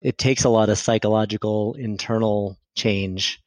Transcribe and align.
it 0.00 0.18
takes 0.18 0.44
a 0.44 0.48
lot 0.48 0.68
of 0.68 0.78
psychological 0.78 1.74
internal 1.74 2.56
change 2.76 3.40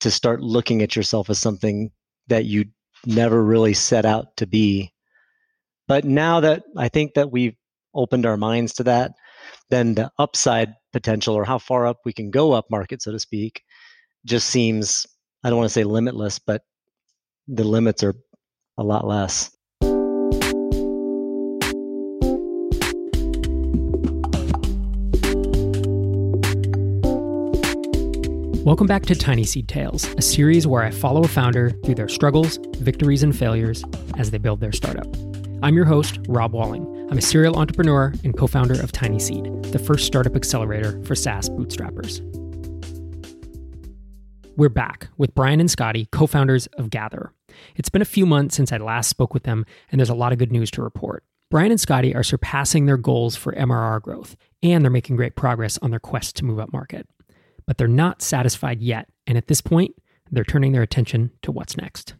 to 0.00 0.10
start 0.10 0.40
looking 0.40 0.82
at 0.82 0.94
yourself 0.94 1.28
as 1.30 1.38
something 1.38 1.90
that 2.28 2.44
you 2.44 2.66
never 3.06 3.42
really 3.42 3.74
set 3.74 4.04
out 4.04 4.36
to 4.36 4.46
be. 4.46 4.92
But 5.86 6.04
now 6.04 6.40
that 6.40 6.64
I 6.76 6.88
think 6.88 7.14
that 7.14 7.32
we've 7.32 7.56
opened 7.94 8.26
our 8.26 8.36
minds 8.36 8.74
to 8.74 8.84
that, 8.84 9.12
then 9.70 9.94
the 9.94 10.10
upside 10.18 10.74
potential 10.92 11.34
or 11.34 11.44
how 11.44 11.58
far 11.58 11.86
up 11.86 11.98
we 12.04 12.12
can 12.12 12.30
go 12.30 12.52
up 12.52 12.66
market, 12.70 13.02
so 13.02 13.12
to 13.12 13.18
speak, 13.18 13.62
just 14.24 14.48
seems, 14.48 15.06
I 15.42 15.50
don't 15.50 15.58
want 15.58 15.68
to 15.68 15.74
say 15.74 15.84
limitless, 15.84 16.38
but 16.38 16.62
the 17.46 17.64
limits 17.64 18.02
are 18.04 18.14
a 18.76 18.84
lot 18.84 19.06
less. 19.06 19.50
Welcome 28.68 28.86
back 28.86 29.06
to 29.06 29.14
Tiny 29.14 29.44
Seed 29.44 29.66
Tales, 29.66 30.04
a 30.18 30.20
series 30.20 30.66
where 30.66 30.82
I 30.82 30.90
follow 30.90 31.24
a 31.24 31.28
founder 31.28 31.70
through 31.82 31.94
their 31.94 32.06
struggles, 32.06 32.58
victories, 32.76 33.22
and 33.22 33.34
failures 33.34 33.82
as 34.18 34.30
they 34.30 34.36
build 34.36 34.60
their 34.60 34.72
startup. 34.72 35.06
I'm 35.62 35.74
your 35.74 35.86
host, 35.86 36.18
Rob 36.28 36.52
Walling. 36.52 36.84
I'm 37.10 37.16
a 37.16 37.22
serial 37.22 37.56
entrepreneur 37.56 38.12
and 38.24 38.36
co 38.36 38.46
founder 38.46 38.74
of 38.74 38.92
Tiny 38.92 39.20
Seed, 39.20 39.62
the 39.62 39.78
first 39.78 40.04
startup 40.04 40.36
accelerator 40.36 41.02
for 41.04 41.14
SaaS 41.14 41.48
bootstrappers. 41.48 42.20
We're 44.58 44.68
back 44.68 45.08
with 45.16 45.34
Brian 45.34 45.60
and 45.60 45.70
Scottie, 45.70 46.06
co 46.12 46.26
founders 46.26 46.66
of 46.74 46.90
Gather. 46.90 47.32
It's 47.76 47.88
been 47.88 48.02
a 48.02 48.04
few 48.04 48.26
months 48.26 48.54
since 48.54 48.70
I 48.70 48.76
last 48.76 49.08
spoke 49.08 49.32
with 49.32 49.44
them, 49.44 49.64
and 49.90 49.98
there's 49.98 50.10
a 50.10 50.14
lot 50.14 50.32
of 50.32 50.38
good 50.38 50.52
news 50.52 50.70
to 50.72 50.82
report. 50.82 51.24
Brian 51.50 51.70
and 51.70 51.80
Scottie 51.80 52.14
are 52.14 52.22
surpassing 52.22 52.84
their 52.84 52.98
goals 52.98 53.34
for 53.34 53.54
MRR 53.54 54.02
growth, 54.02 54.36
and 54.62 54.84
they're 54.84 54.90
making 54.90 55.16
great 55.16 55.36
progress 55.36 55.78
on 55.80 55.88
their 55.88 55.98
quest 55.98 56.36
to 56.36 56.44
move 56.44 56.58
up 56.58 56.70
market 56.70 57.08
but 57.68 57.76
they're 57.76 57.86
not 57.86 58.22
satisfied 58.22 58.80
yet. 58.80 59.08
And 59.26 59.36
at 59.36 59.46
this 59.46 59.60
point, 59.60 59.94
they're 60.32 60.42
turning 60.42 60.72
their 60.72 60.82
attention 60.82 61.30
to 61.42 61.52
what's 61.52 61.76
next. 61.76 62.14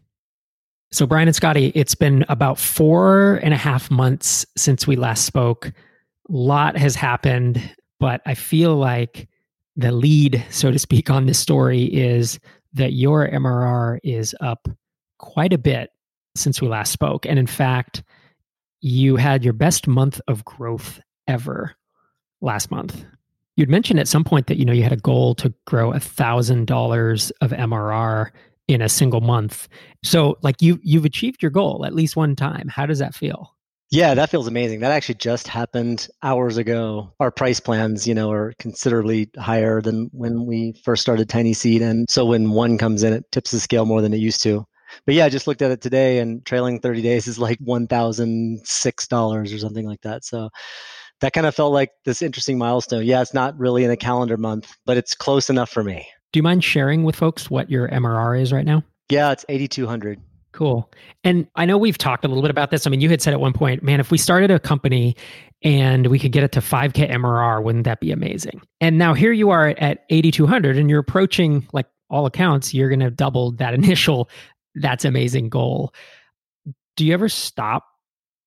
So, 0.91 1.07
Brian 1.07 1.27
and 1.27 1.35
Scottie, 1.35 1.71
it's 1.73 1.95
been 1.95 2.23
about 2.29 2.59
four 2.59 3.39
and 3.41 3.51
a 3.53 3.57
half 3.57 3.89
months 3.89 4.45
since 4.55 4.85
we 4.85 4.95
last 4.95 5.25
spoke. 5.25 5.67
A 5.67 5.71
lot 6.29 6.77
has 6.77 6.95
happened, 6.95 7.59
but 7.99 8.21
I 8.27 8.35
feel 8.35 8.75
like 8.75 9.27
the 9.75 9.91
lead, 9.91 10.45
so 10.51 10.71
to 10.71 10.77
speak, 10.77 11.09
on 11.09 11.25
this 11.25 11.39
story 11.39 11.83
is 11.83 12.39
that 12.73 12.93
your 12.93 13.27
MRR 13.27 13.99
is 14.03 14.35
up 14.41 14.67
quite 15.17 15.51
a 15.51 15.57
bit 15.57 15.89
since 16.35 16.61
we 16.61 16.67
last 16.67 16.91
spoke. 16.91 17.25
And 17.25 17.39
in 17.39 17.47
fact, 17.47 18.03
you 18.81 19.15
had 19.15 19.43
your 19.43 19.53
best 19.53 19.87
month 19.87 20.21
of 20.27 20.45
growth 20.45 21.01
ever 21.27 21.75
last 22.39 22.69
month. 22.69 23.03
You'd 23.59 23.69
mentioned 23.69 23.99
at 23.99 24.07
some 24.07 24.23
point 24.23 24.47
that 24.47 24.55
you 24.55 24.63
know 24.63 24.71
you 24.71 24.83
had 24.83 24.93
a 24.93 24.97
goal 24.97 25.35
to 25.35 25.53
grow 25.67 25.91
a 25.91 25.99
thousand 25.99 26.65
dollars 26.65 27.29
of 27.41 27.51
MRR 27.51 28.31
in 28.69 28.81
a 28.81 28.87
single 28.87 29.19
month. 29.19 29.67
So 30.01 30.37
like 30.41 30.61
you 30.61 30.79
you've 30.81 31.03
achieved 31.03 31.41
your 31.43 31.51
goal 31.51 31.85
at 31.85 31.93
least 31.93 32.15
one 32.15 32.37
time. 32.37 32.69
How 32.69 32.85
does 32.85 32.99
that 32.99 33.13
feel? 33.13 33.53
Yeah, 33.91 34.13
that 34.13 34.29
feels 34.29 34.47
amazing. 34.47 34.79
That 34.79 34.93
actually 34.93 35.15
just 35.15 35.45
happened 35.45 36.07
hours 36.23 36.55
ago. 36.55 37.11
Our 37.19 37.31
price 37.31 37.59
plans, 37.59 38.07
you 38.07 38.15
know, 38.15 38.31
are 38.31 38.53
considerably 38.59 39.29
higher 39.37 39.81
than 39.81 40.09
when 40.13 40.45
we 40.45 40.79
first 40.85 41.01
started 41.01 41.27
Tiny 41.27 41.53
Seed. 41.53 41.81
And 41.81 42.09
so 42.09 42.25
when 42.25 42.51
one 42.51 42.77
comes 42.77 43.03
in, 43.03 43.11
it 43.11 43.29
tips 43.33 43.51
the 43.51 43.59
scale 43.59 43.85
more 43.85 44.01
than 44.01 44.13
it 44.13 44.19
used 44.19 44.41
to. 44.43 44.65
But 45.05 45.15
yeah, 45.15 45.25
I 45.25 45.29
just 45.29 45.47
looked 45.47 45.61
at 45.61 45.71
it 45.71 45.81
today 45.81 46.19
and 46.19 46.45
trailing 46.45 46.79
30 46.79 47.01
days 47.01 47.27
is 47.27 47.37
like 47.39 47.59
$1,006 47.59 49.53
or 49.53 49.57
something 49.57 49.85
like 49.85 50.01
that. 50.01 50.23
So 50.23 50.49
that 51.21 51.33
kind 51.33 51.45
of 51.45 51.55
felt 51.55 51.73
like 51.73 51.91
this 52.05 52.21
interesting 52.21 52.57
milestone. 52.57 53.05
Yeah, 53.05 53.21
it's 53.21 53.33
not 53.33 53.57
really 53.57 53.83
in 53.83 53.91
a 53.91 53.97
calendar 53.97 54.37
month, 54.37 54.75
but 54.85 54.97
it's 54.97 55.13
close 55.15 55.49
enough 55.49 55.69
for 55.69 55.83
me. 55.83 56.07
Do 56.31 56.37
you 56.37 56.43
mind 56.43 56.63
sharing 56.63 57.03
with 57.03 57.15
folks 57.15 57.49
what 57.49 57.69
your 57.69 57.87
MRR 57.89 58.39
is 58.39 58.53
right 58.53 58.65
now? 58.65 58.83
Yeah, 59.09 59.31
it's 59.31 59.45
8,200. 59.49 60.19
Cool. 60.51 60.91
And 61.23 61.47
I 61.55 61.65
know 61.65 61.77
we've 61.77 61.97
talked 61.97 62.25
a 62.25 62.27
little 62.27 62.41
bit 62.41 62.51
about 62.51 62.71
this. 62.71 62.87
I 62.87 62.89
mean, 62.89 63.01
you 63.01 63.09
had 63.09 63.21
said 63.21 63.33
at 63.33 63.39
one 63.39 63.53
point, 63.53 63.83
man, 63.83 63.99
if 63.99 64.11
we 64.11 64.17
started 64.17 64.49
a 64.49 64.59
company 64.59 65.15
and 65.63 66.07
we 66.07 66.17
could 66.17 66.31
get 66.31 66.43
it 66.43 66.51
to 66.53 66.59
5K 66.59 67.11
MRR, 67.11 67.63
wouldn't 67.63 67.85
that 67.85 67.99
be 67.99 68.11
amazing? 68.11 68.61
And 68.81 68.97
now 68.97 69.13
here 69.13 69.31
you 69.31 69.51
are 69.51 69.69
at 69.77 70.05
8,200 70.09 70.77
and 70.77 70.89
you're 70.89 70.99
approaching, 70.99 71.67
like 71.71 71.85
all 72.09 72.25
accounts, 72.25 72.73
you're 72.73 72.89
going 72.89 72.99
to 72.99 73.11
double 73.11 73.51
that 73.53 73.73
initial, 73.75 74.29
that's 74.75 75.05
amazing 75.05 75.49
goal. 75.49 75.93
Do 76.95 77.05
you 77.05 77.13
ever 77.13 77.29
stop 77.29 77.85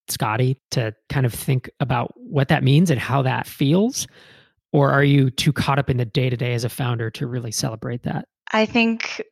Scottie 0.08 0.58
to 0.72 0.94
kind 1.08 1.26
of 1.26 1.32
think 1.32 1.70
about 1.80 2.12
what 2.16 2.48
that 2.48 2.62
means 2.62 2.90
and 2.90 3.00
how 3.00 3.22
that 3.22 3.46
feels? 3.46 4.06
Or 4.72 4.90
are 4.90 5.04
you 5.04 5.30
too 5.30 5.52
caught 5.52 5.78
up 5.78 5.90
in 5.90 5.98
the 5.98 6.04
day 6.04 6.30
to 6.30 6.36
day 6.36 6.54
as 6.54 6.64
a 6.64 6.68
founder 6.68 7.10
to 7.10 7.26
really 7.26 7.52
celebrate 7.52 8.02
that? 8.04 8.26
I 8.52 8.66
think 8.66 9.22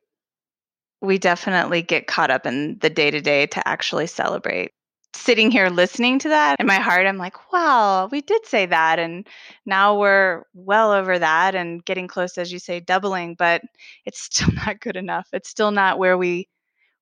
we 1.01 1.19
definitely 1.19 1.83
get 1.83 2.07
caught 2.07 2.31
up 2.31 2.47
in 2.47 2.79
the 2.81 2.91
day 2.91 3.11
to 3.11 3.21
day 3.21 3.47
to 3.47 3.69
actually 3.69 4.07
celebrate. 4.07 4.73
Sitting 5.13 5.51
here 5.51 5.69
listening 5.71 6.21
to 6.21 6.29
that 6.29 6.61
in 6.61 6.67
my 6.67 6.77
heart, 6.77 7.07
I'm 7.07 7.19
like, 7.19 7.53
wow, 7.53 8.09
we 8.13 8.21
did 8.21 8.47
say 8.47 8.67
that. 8.67 9.01
And 9.01 9.27
now 9.67 9.99
we're 9.99 10.45
well 10.55 10.93
over 10.93 11.19
that 11.19 11.57
and 11.57 11.85
getting 11.85 12.07
close, 12.07 12.39
as 12.39 12.53
you 12.53 12.61
say, 12.61 12.79
doubling, 12.79 13.35
but 13.35 13.63
it's 14.05 14.21
still 14.25 14.53
not 14.55 14.81
good 14.81 14.97
enough. 14.97 15.27
It's 15.33 15.49
still 15.49 15.73
not 15.73 15.99
where 15.99 16.17
we 16.17 16.49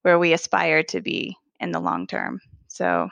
where 0.03 0.19
we 0.19 0.33
aspire 0.33 0.85
to 0.85 1.01
be 1.01 1.37
in 1.61 1.73
the 1.73 1.81
long 1.81 2.07
term. 2.07 2.41
So 2.69 3.11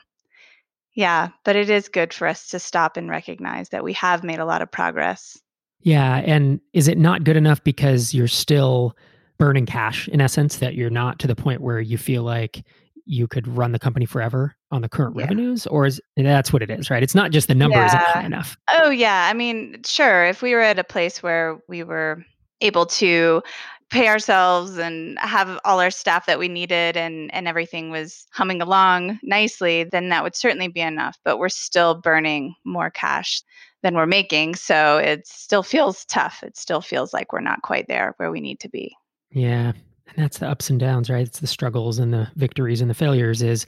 yeah, 0.96 1.28
but 1.44 1.54
it 1.54 1.70
is 1.70 1.88
good 1.88 2.12
for 2.12 2.26
us 2.26 2.48
to 2.48 2.58
stop 2.58 2.96
and 2.96 3.08
recognize 3.08 3.68
that 3.68 3.84
we 3.84 3.92
have 3.92 4.24
made 4.24 4.40
a 4.40 4.46
lot 4.46 4.62
of 4.62 4.70
progress. 4.70 5.38
Yeah. 5.82 6.16
And 6.24 6.58
is 6.72 6.88
it 6.88 6.98
not 6.98 7.22
good 7.22 7.36
enough 7.36 7.62
because 7.62 8.14
you're 8.14 8.26
still 8.26 8.96
burning 9.38 9.66
cash 9.66 10.08
in 10.08 10.22
essence, 10.22 10.56
that 10.56 10.74
you're 10.74 10.90
not 10.90 11.18
to 11.18 11.26
the 11.26 11.36
point 11.36 11.60
where 11.60 11.80
you 11.80 11.98
feel 11.98 12.22
like 12.22 12.64
you 13.04 13.28
could 13.28 13.46
run 13.46 13.72
the 13.72 13.78
company 13.78 14.06
forever 14.06 14.56
on 14.70 14.80
the 14.80 14.88
current 14.88 15.14
yeah. 15.14 15.22
revenues? 15.22 15.66
Or 15.66 15.84
is 15.84 16.00
that's 16.16 16.50
what 16.50 16.62
it 16.62 16.70
is, 16.70 16.88
right? 16.88 17.02
It's 17.02 17.14
not 17.14 17.30
just 17.30 17.46
the 17.46 17.54
number 17.54 17.76
yeah. 17.76 17.86
isn't 17.86 18.00
high 18.00 18.24
enough. 18.24 18.56
Oh, 18.68 18.88
yeah. 18.88 19.28
I 19.30 19.34
mean, 19.34 19.82
sure. 19.84 20.24
If 20.24 20.40
we 20.40 20.54
were 20.54 20.62
at 20.62 20.78
a 20.78 20.84
place 20.84 21.22
where 21.22 21.58
we 21.68 21.84
were 21.84 22.24
able 22.62 22.86
to 22.86 23.42
pay 23.90 24.08
ourselves 24.08 24.78
and 24.78 25.18
have 25.18 25.60
all 25.64 25.80
our 25.80 25.90
staff 25.90 26.26
that 26.26 26.38
we 26.38 26.48
needed 26.48 26.96
and 26.96 27.32
and 27.32 27.46
everything 27.46 27.90
was 27.90 28.26
humming 28.32 28.60
along 28.60 29.18
nicely 29.22 29.84
then 29.84 30.08
that 30.08 30.24
would 30.24 30.34
certainly 30.34 30.68
be 30.68 30.80
enough 30.80 31.16
but 31.24 31.38
we're 31.38 31.48
still 31.48 31.94
burning 31.94 32.54
more 32.64 32.90
cash 32.90 33.42
than 33.82 33.94
we're 33.94 34.06
making 34.06 34.54
so 34.54 34.98
it 34.98 35.26
still 35.26 35.62
feels 35.62 36.04
tough. 36.06 36.42
It 36.42 36.56
still 36.56 36.80
feels 36.80 37.14
like 37.14 37.32
we're 37.32 37.40
not 37.40 37.62
quite 37.62 37.86
there 37.86 38.14
where 38.16 38.32
we 38.32 38.40
need 38.40 38.58
to 38.60 38.68
be. 38.68 38.96
Yeah 39.30 39.72
and 40.08 40.16
that's 40.16 40.38
the 40.38 40.48
ups 40.48 40.70
and 40.70 40.80
downs 40.80 41.08
right? 41.08 41.26
It's 41.26 41.40
the 41.40 41.46
struggles 41.46 42.00
and 42.00 42.12
the 42.12 42.28
victories 42.34 42.80
and 42.80 42.90
the 42.90 42.94
failures 42.94 43.42
is 43.42 43.66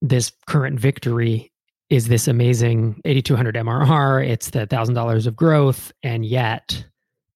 this 0.00 0.32
current 0.46 0.78
victory 0.78 1.52
is 1.88 2.06
this 2.06 2.28
amazing 2.28 3.00
8200 3.04 3.56
mrr 3.56 4.26
it's 4.26 4.50
the 4.50 4.66
$1000 4.66 5.26
of 5.26 5.36
growth 5.36 5.92
and 6.02 6.24
yet 6.24 6.84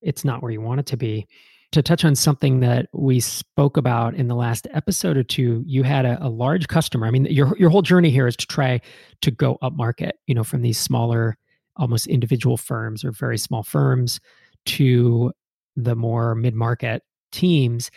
it's 0.04 0.24
not 0.24 0.42
where 0.42 0.52
you 0.52 0.60
want 0.60 0.80
it 0.80 0.86
to 0.86 0.96
be. 0.96 1.26
To 1.72 1.82
touch 1.82 2.04
on 2.04 2.14
something 2.14 2.60
that 2.60 2.86
we 2.92 3.18
spoke 3.18 3.76
about 3.76 4.14
in 4.14 4.28
the 4.28 4.36
last 4.36 4.68
episode 4.72 5.16
or 5.16 5.24
two, 5.24 5.64
you 5.66 5.82
had 5.82 6.04
a, 6.04 6.24
a 6.24 6.28
large 6.28 6.68
customer. 6.68 7.06
I 7.06 7.10
mean, 7.10 7.24
your 7.24 7.56
your 7.58 7.70
whole 7.70 7.82
journey 7.82 8.10
here 8.10 8.28
is 8.28 8.36
to 8.36 8.46
try 8.46 8.80
to 9.22 9.30
go 9.32 9.58
up 9.60 9.72
market, 9.72 10.16
you 10.26 10.36
know, 10.36 10.44
from 10.44 10.62
these 10.62 10.78
smaller, 10.78 11.36
almost 11.76 12.06
individual 12.06 12.56
firms 12.56 13.04
or 13.04 13.10
very 13.10 13.38
small 13.38 13.64
firms 13.64 14.20
to 14.66 15.32
the 15.76 15.96
more 15.96 16.34
mid-market 16.34 17.02
teams 17.32 17.90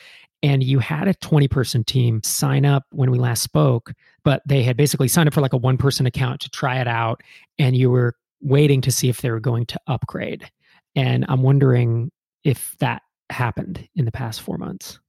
and 0.43 0.63
you 0.63 0.79
had 0.79 1.07
a 1.07 1.13
20 1.15 1.47
person 1.47 1.83
team 1.83 2.21
sign 2.23 2.65
up 2.65 2.83
when 2.91 3.11
we 3.11 3.19
last 3.19 3.43
spoke 3.43 3.93
but 4.23 4.41
they 4.47 4.63
had 4.63 4.75
basically 4.75 5.07
signed 5.07 5.27
up 5.27 5.33
for 5.33 5.41
like 5.41 5.53
a 5.53 5.57
one 5.57 5.77
person 5.77 6.05
account 6.05 6.41
to 6.41 6.49
try 6.49 6.79
it 6.81 6.87
out 6.87 7.21
and 7.59 7.77
you 7.77 7.89
were 7.89 8.15
waiting 8.41 8.81
to 8.81 8.91
see 8.91 9.09
if 9.09 9.21
they 9.21 9.29
were 9.29 9.39
going 9.39 9.65
to 9.65 9.79
upgrade 9.87 10.49
and 10.97 11.23
I'm 11.29 11.43
wondering 11.43 12.11
if 12.43 12.75
that 12.79 13.03
happened 13.29 13.87
in 13.95 14.05
the 14.05 14.11
past 14.11 14.41
four 14.41 14.57
months. 14.57 14.99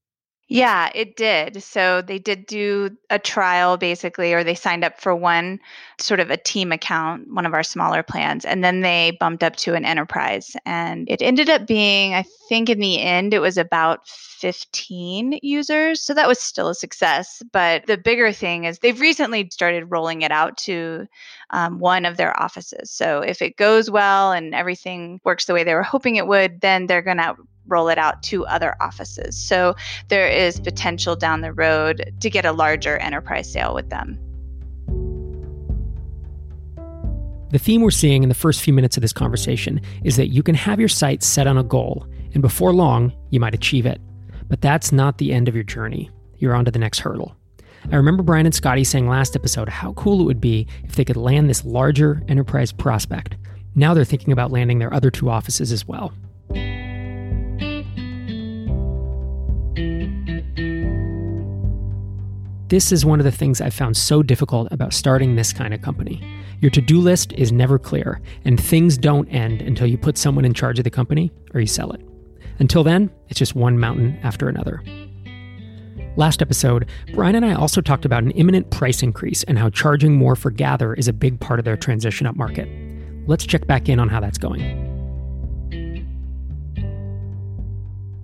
Yeah, 0.50 0.88
it 0.94 1.16
did. 1.16 1.62
So 1.62 2.00
they 2.00 2.18
did 2.18 2.46
do 2.46 2.96
a 3.10 3.18
trial 3.18 3.76
basically, 3.76 4.32
or 4.32 4.42
they 4.42 4.54
signed 4.54 4.82
up 4.82 4.98
for 4.98 5.14
one 5.14 5.60
sort 5.98 6.20
of 6.20 6.30
a 6.30 6.38
team 6.38 6.72
account, 6.72 7.30
one 7.30 7.44
of 7.44 7.52
our 7.52 7.62
smaller 7.62 8.02
plans, 8.02 8.46
and 8.46 8.64
then 8.64 8.80
they 8.80 9.14
bumped 9.20 9.42
up 9.42 9.56
to 9.56 9.74
an 9.74 9.84
enterprise. 9.84 10.56
And 10.64 11.06
it 11.10 11.20
ended 11.20 11.50
up 11.50 11.66
being, 11.66 12.14
I 12.14 12.24
think 12.48 12.70
in 12.70 12.78
the 12.78 12.98
end, 12.98 13.34
it 13.34 13.40
was 13.40 13.58
about 13.58 14.08
15 14.08 15.38
users. 15.42 16.00
So 16.00 16.14
that 16.14 16.28
was 16.28 16.38
still 16.38 16.68
a 16.68 16.74
success. 16.74 17.42
But 17.52 17.84
the 17.86 17.98
bigger 17.98 18.32
thing 18.32 18.64
is 18.64 18.78
they've 18.78 18.98
recently 18.98 19.50
started 19.50 19.90
rolling 19.90 20.22
it 20.22 20.32
out 20.32 20.56
to 20.58 21.06
um, 21.50 21.78
one 21.78 22.06
of 22.06 22.16
their 22.16 22.40
offices. 22.40 22.90
So 22.90 23.20
if 23.20 23.42
it 23.42 23.58
goes 23.58 23.90
well 23.90 24.32
and 24.32 24.54
everything 24.54 25.20
works 25.24 25.44
the 25.44 25.52
way 25.52 25.62
they 25.62 25.74
were 25.74 25.82
hoping 25.82 26.16
it 26.16 26.26
would, 26.26 26.62
then 26.62 26.86
they're 26.86 27.02
going 27.02 27.18
to 27.18 27.36
roll 27.68 27.88
it 27.88 27.98
out 27.98 28.22
to 28.24 28.46
other 28.46 28.74
offices. 28.80 29.36
So 29.36 29.74
there 30.08 30.26
is 30.28 30.58
potential 30.60 31.16
down 31.16 31.40
the 31.40 31.52
road 31.52 32.12
to 32.20 32.30
get 32.30 32.44
a 32.44 32.52
larger 32.52 32.96
enterprise 32.98 33.50
sale 33.52 33.74
with 33.74 33.90
them. 33.90 34.18
The 37.50 37.58
theme 37.58 37.80
we're 37.80 37.90
seeing 37.90 38.22
in 38.22 38.28
the 38.28 38.34
first 38.34 38.60
few 38.60 38.74
minutes 38.74 38.98
of 38.98 39.00
this 39.00 39.12
conversation 39.12 39.80
is 40.04 40.16
that 40.16 40.28
you 40.28 40.42
can 40.42 40.54
have 40.54 40.78
your 40.78 40.88
sights 40.88 41.26
set 41.26 41.46
on 41.46 41.56
a 41.56 41.62
goal, 41.62 42.06
and 42.34 42.42
before 42.42 42.74
long, 42.74 43.12
you 43.30 43.40
might 43.40 43.54
achieve 43.54 43.86
it. 43.86 44.00
But 44.48 44.60
that's 44.60 44.92
not 44.92 45.16
the 45.16 45.32
end 45.32 45.48
of 45.48 45.54
your 45.54 45.64
journey. 45.64 46.10
You're 46.36 46.54
on 46.54 46.66
to 46.66 46.70
the 46.70 46.78
next 46.78 46.98
hurdle. 46.98 47.34
I 47.90 47.96
remember 47.96 48.22
Brian 48.22 48.44
and 48.44 48.54
Scottie 48.54 48.84
saying 48.84 49.08
last 49.08 49.34
episode 49.34 49.68
how 49.68 49.94
cool 49.94 50.20
it 50.20 50.24
would 50.24 50.40
be 50.40 50.66
if 50.84 50.96
they 50.96 51.04
could 51.04 51.16
land 51.16 51.48
this 51.48 51.64
larger 51.64 52.22
enterprise 52.28 52.70
prospect. 52.70 53.36
Now 53.74 53.94
they're 53.94 54.04
thinking 54.04 54.32
about 54.32 54.52
landing 54.52 54.78
their 54.78 54.92
other 54.92 55.10
two 55.10 55.30
offices 55.30 55.72
as 55.72 55.86
well. 55.88 56.12
This 62.68 62.92
is 62.92 63.02
one 63.02 63.18
of 63.18 63.24
the 63.24 63.32
things 63.32 63.62
I 63.62 63.70
found 63.70 63.96
so 63.96 64.22
difficult 64.22 64.68
about 64.70 64.92
starting 64.92 65.36
this 65.36 65.54
kind 65.54 65.72
of 65.72 65.80
company. 65.80 66.22
Your 66.60 66.70
to 66.72 66.82
do 66.82 67.00
list 67.00 67.32
is 67.32 67.50
never 67.50 67.78
clear, 67.78 68.20
and 68.44 68.62
things 68.62 68.98
don't 68.98 69.26
end 69.28 69.62
until 69.62 69.86
you 69.86 69.96
put 69.96 70.18
someone 70.18 70.44
in 70.44 70.52
charge 70.52 70.78
of 70.78 70.84
the 70.84 70.90
company 70.90 71.32
or 71.54 71.60
you 71.60 71.66
sell 71.66 71.92
it. 71.92 72.02
Until 72.58 72.84
then, 72.84 73.10
it's 73.30 73.38
just 73.38 73.54
one 73.54 73.78
mountain 73.78 74.18
after 74.22 74.50
another. 74.50 74.82
Last 76.16 76.42
episode, 76.42 76.90
Brian 77.14 77.36
and 77.36 77.46
I 77.46 77.54
also 77.54 77.80
talked 77.80 78.04
about 78.04 78.24
an 78.24 78.32
imminent 78.32 78.70
price 78.70 79.02
increase 79.02 79.44
and 79.44 79.58
how 79.58 79.70
charging 79.70 80.16
more 80.16 80.36
for 80.36 80.50
Gather 80.50 80.92
is 80.92 81.08
a 81.08 81.12
big 81.14 81.40
part 81.40 81.58
of 81.58 81.64
their 81.64 81.76
transition 81.76 82.26
up 82.26 82.36
market. 82.36 82.68
Let's 83.26 83.46
check 83.46 83.66
back 83.66 83.88
in 83.88 83.98
on 83.98 84.10
how 84.10 84.20
that's 84.20 84.36
going. 84.36 84.87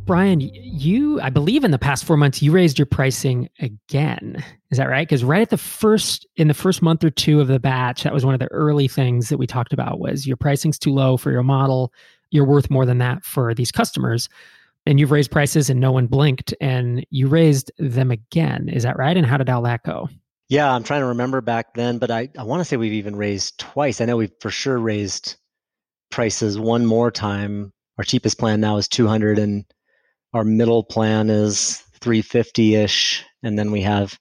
Brian, 0.04 0.40
you, 0.40 1.18
I 1.22 1.30
believe 1.30 1.64
in 1.64 1.70
the 1.70 1.78
past 1.78 2.04
four 2.04 2.18
months, 2.18 2.42
you 2.42 2.52
raised 2.52 2.78
your 2.78 2.84
pricing 2.84 3.48
again. 3.60 4.44
Is 4.70 4.76
that 4.76 4.90
right? 4.90 5.08
Because 5.08 5.24
right 5.24 5.40
at 5.40 5.48
the 5.48 5.56
first, 5.56 6.26
in 6.36 6.48
the 6.48 6.54
first 6.54 6.82
month 6.82 7.02
or 7.02 7.10
two 7.10 7.40
of 7.40 7.48
the 7.48 7.58
batch, 7.58 8.02
that 8.02 8.12
was 8.12 8.24
one 8.24 8.34
of 8.34 8.40
the 8.40 8.52
early 8.52 8.86
things 8.86 9.30
that 9.30 9.38
we 9.38 9.46
talked 9.46 9.72
about 9.72 10.00
was 10.00 10.26
your 10.26 10.36
pricing's 10.36 10.78
too 10.78 10.92
low 10.92 11.16
for 11.16 11.30
your 11.30 11.42
model. 11.42 11.90
You're 12.30 12.44
worth 12.44 12.68
more 12.70 12.84
than 12.84 12.98
that 12.98 13.24
for 13.24 13.54
these 13.54 13.72
customers. 13.72 14.28
And 14.84 15.00
you've 15.00 15.10
raised 15.10 15.30
prices 15.30 15.70
and 15.70 15.80
no 15.80 15.92
one 15.92 16.06
blinked 16.06 16.52
and 16.60 17.06
you 17.08 17.26
raised 17.26 17.72
them 17.78 18.10
again. 18.10 18.68
Is 18.68 18.82
that 18.82 18.98
right? 18.98 19.16
And 19.16 19.24
how 19.24 19.38
did 19.38 19.48
all 19.48 19.62
that 19.62 19.84
go? 19.84 20.10
Yeah, 20.50 20.70
I'm 20.70 20.84
trying 20.84 21.00
to 21.00 21.06
remember 21.06 21.40
back 21.40 21.72
then, 21.72 21.96
but 21.96 22.10
I, 22.10 22.28
I 22.38 22.42
want 22.42 22.60
to 22.60 22.66
say 22.66 22.76
we've 22.76 22.92
even 22.92 23.16
raised 23.16 23.58
twice. 23.58 24.02
I 24.02 24.04
know 24.04 24.18
we've 24.18 24.30
for 24.40 24.50
sure 24.50 24.78
raised 24.78 25.36
prices 26.10 26.58
one 26.58 26.84
more 26.84 27.10
time. 27.10 27.72
Our 27.96 28.04
cheapest 28.04 28.38
plan 28.38 28.60
now 28.60 28.76
is 28.76 28.86
200 28.86 29.38
and 29.38 29.64
our 30.34 30.44
middle 30.44 30.82
plan 30.82 31.30
is 31.30 31.82
350 32.00 32.74
ish. 32.74 33.24
And 33.42 33.58
then 33.58 33.70
we 33.70 33.80
have 33.82 34.18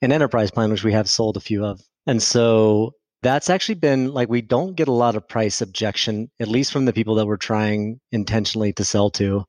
an 0.00 0.12
enterprise 0.12 0.50
plan, 0.50 0.70
which 0.70 0.84
we 0.84 0.92
have 0.92 1.10
sold 1.10 1.36
a 1.36 1.40
few 1.40 1.64
of. 1.64 1.82
And 2.06 2.22
so 2.22 2.92
that's 3.22 3.50
actually 3.50 3.74
been 3.74 4.12
like 4.12 4.28
we 4.28 4.40
don't 4.40 4.76
get 4.76 4.88
a 4.88 4.92
lot 4.92 5.16
of 5.16 5.28
price 5.28 5.60
objection, 5.60 6.30
at 6.38 6.48
least 6.48 6.72
from 6.72 6.84
the 6.84 6.92
people 6.92 7.16
that 7.16 7.26
we're 7.26 7.36
trying 7.36 8.00
intentionally 8.12 8.72
to 8.74 8.84
sell 8.84 9.10
to. 9.10 9.44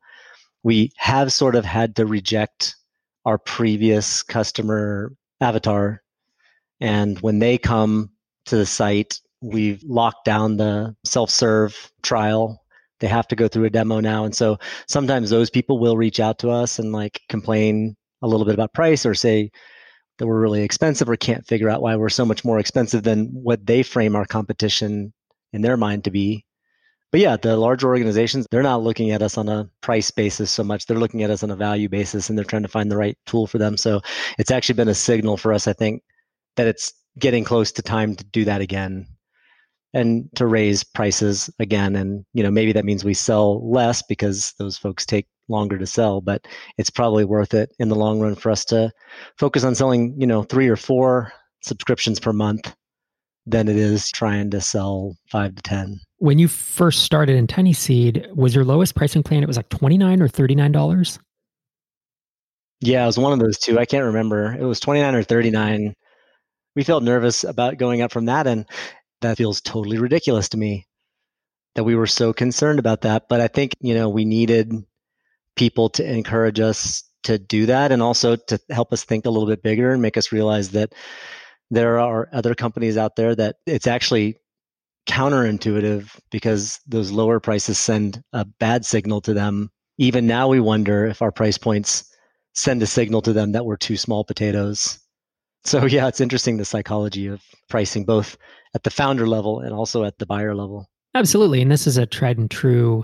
We 0.64 0.92
have 0.98 1.32
sort 1.32 1.56
of 1.56 1.64
had 1.64 1.96
to 1.98 2.06
reject 2.06 2.76
our 3.26 3.38
previous 3.38 4.24
customer 4.24 5.14
avatar. 5.40 6.02
And 6.80 7.20
when 7.20 7.40
they 7.40 7.58
come 7.58 8.10
to 8.46 8.58
the 8.58 8.66
site, 8.66 9.20
we've 9.42 9.84
locked 9.84 10.26
down 10.26 10.58
the 10.58 10.96
self 11.06 11.30
serve 11.30 11.92
trial 12.02 12.64
they 13.00 13.08
have 13.08 13.28
to 13.28 13.36
go 13.36 13.48
through 13.48 13.66
a 13.66 13.70
demo 13.70 14.00
now. 14.00 14.26
And 14.26 14.36
so 14.36 14.58
sometimes 14.88 15.30
those 15.30 15.50
people 15.50 15.80
will 15.80 15.98
reach 15.98 16.20
out 16.20 16.40
to 16.40 16.50
us 16.50 16.80
and 16.80 16.92
like 16.92 17.22
complain 17.30 17.96
a 18.22 18.28
little 18.28 18.46
bit 18.46 18.56
about 18.56 18.74
price 18.74 19.06
or 19.06 19.14
say 19.14 19.52
that 20.18 20.28
we're 20.28 20.42
really 20.42 20.64
expensive 20.64 21.10
or 21.10 21.16
can't 21.16 21.46
figure 21.46 21.70
out 21.70 21.82
why 21.82 21.96
we're 21.96 22.10
so 22.10 22.26
much 22.26 22.44
more 22.44 22.60
expensive 22.60 23.04
than 23.04 23.28
what 23.28 23.66
they 23.66 23.84
frame 23.84 24.16
our 24.16 24.26
competition 24.26 25.14
in 25.54 25.62
their 25.62 25.78
mind 25.78 26.04
to 26.06 26.12
be. 26.12 26.44
But 27.12 27.22
yeah, 27.22 27.38
the 27.38 27.56
larger 27.56 27.88
organizations, 27.88 28.48
they're 28.52 28.64
not 28.64 28.84
looking 28.84 29.12
at 29.12 29.22
us 29.22 29.38
on 29.38 29.48
a 29.48 29.70
price 29.82 30.12
basis 30.12 30.52
so 30.52 30.64
much. 30.64 30.86
They're 30.86 30.98
looking 30.98 31.24
at 31.24 31.30
us 31.30 31.44
on 31.44 31.52
a 31.52 31.56
value 31.56 31.88
basis 31.88 32.30
and 32.30 32.38
they're 32.38 32.44
trying 32.44 32.64
to 32.64 32.68
find 32.68 32.92
the 32.92 32.98
right 32.98 33.18
tool 33.26 33.48
for 33.48 33.60
them. 33.60 33.78
So 33.78 34.02
it's 34.38 34.52
actually 34.52 34.76
been 34.76 34.90
a 34.90 34.96
signal 34.96 35.38
for 35.38 35.54
us, 35.54 35.68
I 35.68 35.74
think, 35.74 36.04
that 36.58 36.68
it's 36.68 36.92
getting 37.18 37.44
close 37.44 37.72
to 37.74 37.82
time 37.82 38.16
to 38.16 38.24
do 38.26 38.44
that 38.46 38.62
again 38.62 39.08
and 39.94 40.30
to 40.36 40.46
raise 40.46 40.84
prices 40.84 41.50
again. 41.60 41.96
And 41.96 42.26
you 42.34 42.44
know 42.44 42.52
maybe 42.52 42.74
that 42.74 42.86
means 42.86 43.04
we 43.04 43.14
sell 43.14 43.68
less 43.70 44.02
because 44.02 44.54
those 44.60 44.78
folks 44.78 45.06
take 45.06 45.28
longer 45.50 45.78
to 45.78 45.88
sell 45.88 46.20
but 46.20 46.46
it's 46.78 46.90
probably 46.90 47.24
worth 47.24 47.54
it 47.54 47.74
in 47.80 47.90
the 47.90 47.96
long 47.96 48.20
run 48.20 48.36
for 48.36 48.52
us 48.52 48.66
to 48.66 48.92
focus 49.38 49.64
on 49.64 49.76
selling 49.76 50.14
you 50.20 50.28
know 50.28 50.44
3 50.44 50.68
or 50.68 50.76
4 50.76 51.32
subscriptions 51.62 52.20
per 52.20 52.34
month 52.34 52.76
than 53.46 53.70
it 53.70 53.78
is 53.78 54.12
trying 54.12 54.50
to 54.52 54.60
sell 54.60 55.16
5 55.32 55.56
to 55.56 55.62
10 55.62 56.00
when 56.18 56.40
you 56.40 56.48
first 56.48 57.04
started 57.04 57.36
in 57.36 57.48
TinySeed 57.48 58.36
was 58.36 58.54
your 58.56 58.66
lowest 58.66 58.96
pricing 58.96 59.24
plan 59.24 59.44
it 59.44 59.48
was 59.48 59.58
like 59.58 59.70
29 59.70 60.22
or 60.22 60.28
39 60.28 60.72
dollars? 60.72 61.20
Yeah 62.82 63.04
it 63.04 63.08
was 63.08 63.18
one 63.18 63.34
of 63.34 63.40
those 63.40 63.58
two. 63.58 63.80
I 63.80 63.86
can't 63.86 64.06
remember. 64.06 64.54
It 64.54 64.64
was 64.64 64.80
29 64.80 65.16
or 65.16 65.24
39 65.24 65.94
we 66.76 66.84
felt 66.84 67.02
nervous 67.02 67.44
about 67.44 67.78
going 67.78 68.02
up 68.02 68.12
from 68.12 68.26
that 68.26 68.46
and 68.46 68.66
that 69.22 69.38
feels 69.38 69.62
totally 69.62 69.98
ridiculous 69.98 70.50
to 70.50 70.58
me 70.58 70.88
that 71.76 71.84
we 71.84 71.96
were 71.96 72.08
so 72.08 72.34
concerned 72.34 72.80
about 72.80 73.02
that. 73.02 73.30
But 73.30 73.42
I 73.42 73.48
think, 73.48 73.74
you 73.80 73.94
know, 73.94 74.10
we 74.10 74.26
needed 74.26 74.74
people 75.56 75.90
to 75.90 76.12
encourage 76.12 76.60
us 76.60 77.04
to 77.24 77.38
do 77.38 77.66
that 77.66 77.92
and 77.92 78.02
also 78.02 78.36
to 78.36 78.60
help 78.70 78.94
us 78.94 79.04
think 79.04 79.26
a 79.26 79.30
little 79.30 79.48
bit 79.48 79.64
bigger 79.64 79.92
and 79.92 80.02
make 80.02 80.18
us 80.18 80.32
realize 80.32 80.70
that 80.70 80.94
there 81.70 82.00
are 82.00 82.30
other 82.32 82.56
companies 82.56 82.98
out 82.98 83.16
there 83.16 83.36
that 83.36 83.58
it's 83.66 83.88
actually 83.88 84.38
counterintuitive 85.08 86.18
because 86.32 86.80
those 86.88 87.12
lower 87.12 87.40
prices 87.40 87.78
send 87.78 88.24
a 88.34 88.46
bad 88.46 88.86
signal 88.86 89.22
to 89.22 89.34
them. 89.34 89.70
Even 89.98 90.28
now, 90.28 90.48
we 90.48 90.60
wonder 90.60 91.06
if 91.06 91.22
our 91.22 91.32
price 91.32 91.58
points 91.58 92.06
send 92.54 92.82
a 92.82 92.88
signal 92.88 93.22
to 93.22 93.34
them 93.34 93.52
that 93.52 93.66
we're 93.66 93.78
too 93.78 93.98
small 93.98 94.24
potatoes. 94.24 95.00
So, 95.64 95.86
yeah, 95.86 96.08
it's 96.08 96.22
interesting 96.22 96.58
the 96.58 96.66
psychology 96.66 97.28
of 97.28 97.42
pricing, 97.70 98.06
both 98.06 98.38
at 98.78 98.84
the 98.84 98.92
founder 98.92 99.28
level 99.28 99.60
and 99.60 99.74
also 99.74 100.04
at 100.04 100.20
the 100.20 100.26
buyer 100.28 100.54
level. 100.54 100.88
Absolutely. 101.16 101.64
And 101.64 101.72
this 101.72 101.88
is 101.88 101.98
a 101.98 102.06
tried 102.06 102.38
and 102.38 102.50
true 102.50 103.04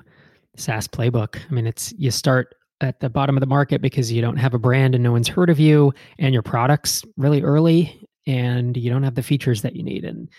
SaaS 0.55 0.87
playbook. 0.87 1.39
I 1.49 1.51
mean, 1.51 1.65
it's 1.65 1.91
you 1.97 2.11
start 2.11 2.53
at 2.79 2.99
the 2.99 3.09
bottom 3.09 3.35
of 3.35 3.41
the 3.41 3.47
market 3.47 3.81
because 3.81 4.11
you 4.11 4.21
don't 4.21 4.37
have 4.37 4.53
a 4.53 4.59
brand 4.59 4.93
and 4.93 5.03
no 5.03 5.11
one's 5.11 5.27
heard 5.27 5.49
of 5.49 5.59
you 5.59 5.91
and 6.19 6.31
your 6.31 6.43
product's 6.43 7.03
really 7.17 7.41
early 7.41 8.07
and 8.27 8.77
you 8.77 8.91
don't 8.91 9.01
have 9.01 9.15
the 9.15 9.23
features 9.23 9.63
that 9.63 9.75
you 9.75 9.81
need 9.81 10.05
and 10.05 10.29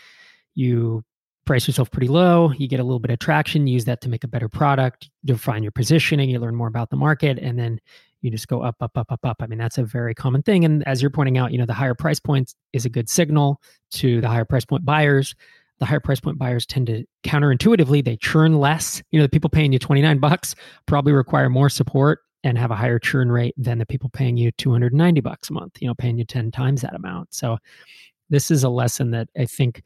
you 0.54 1.02
price 1.46 1.66
yourself 1.66 1.90
pretty 1.90 2.08
low 2.08 2.52
you 2.52 2.68
get 2.68 2.80
a 2.80 2.84
little 2.84 2.98
bit 2.98 3.10
of 3.10 3.18
traction 3.18 3.66
use 3.66 3.84
that 3.84 4.00
to 4.00 4.08
make 4.08 4.24
a 4.24 4.28
better 4.28 4.48
product 4.48 5.10
define 5.24 5.62
your 5.62 5.72
positioning 5.72 6.30
you 6.30 6.38
learn 6.38 6.54
more 6.54 6.68
about 6.68 6.90
the 6.90 6.96
market 6.96 7.38
and 7.38 7.58
then 7.58 7.78
you 8.24 8.30
just 8.30 8.48
go 8.48 8.62
up 8.62 8.76
up 8.80 8.96
up 8.96 9.12
up 9.12 9.24
up. 9.24 9.36
I 9.40 9.46
mean 9.46 9.58
that's 9.58 9.78
a 9.78 9.84
very 9.84 10.14
common 10.14 10.42
thing. 10.42 10.64
And 10.64 10.86
as 10.88 11.02
you're 11.02 11.10
pointing 11.10 11.38
out 11.38 11.52
you 11.52 11.58
know 11.58 11.66
the 11.66 11.74
higher 11.74 11.94
price 11.94 12.18
point 12.18 12.54
is 12.72 12.84
a 12.84 12.88
good 12.88 13.08
signal 13.08 13.60
to 13.92 14.20
the 14.20 14.28
higher 14.28 14.44
price 14.44 14.64
point 14.64 14.84
buyers. 14.84 15.34
The 15.80 15.86
higher 15.86 16.00
price 16.00 16.20
point 16.20 16.38
buyers 16.38 16.64
tend 16.64 16.86
to 16.86 17.04
counterintuitively 17.24 18.04
they 18.04 18.16
churn 18.16 18.58
less. 18.58 19.02
You 19.10 19.18
know 19.20 19.24
the 19.26 19.30
people 19.30 19.50
paying 19.50 19.72
you 19.72 19.78
29 19.78 20.18
bucks 20.18 20.54
probably 20.86 21.12
require 21.12 21.50
more 21.50 21.68
support 21.68 22.20
and 22.42 22.56
have 22.58 22.70
a 22.70 22.76
higher 22.76 22.98
churn 22.98 23.30
rate 23.30 23.54
than 23.56 23.78
the 23.78 23.86
people 23.86 24.10
paying 24.10 24.36
you 24.36 24.52
290 24.52 25.20
bucks 25.20 25.50
a 25.50 25.52
month 25.52 25.78
you 25.80 25.86
know 25.86 25.94
paying 25.94 26.18
you 26.18 26.24
10 26.24 26.50
times 26.50 26.80
that 26.80 26.94
amount. 26.94 27.34
So 27.34 27.58
this 28.30 28.50
is 28.50 28.64
a 28.64 28.68
lesson 28.68 29.10
that 29.10 29.28
i 29.38 29.44
think 29.44 29.82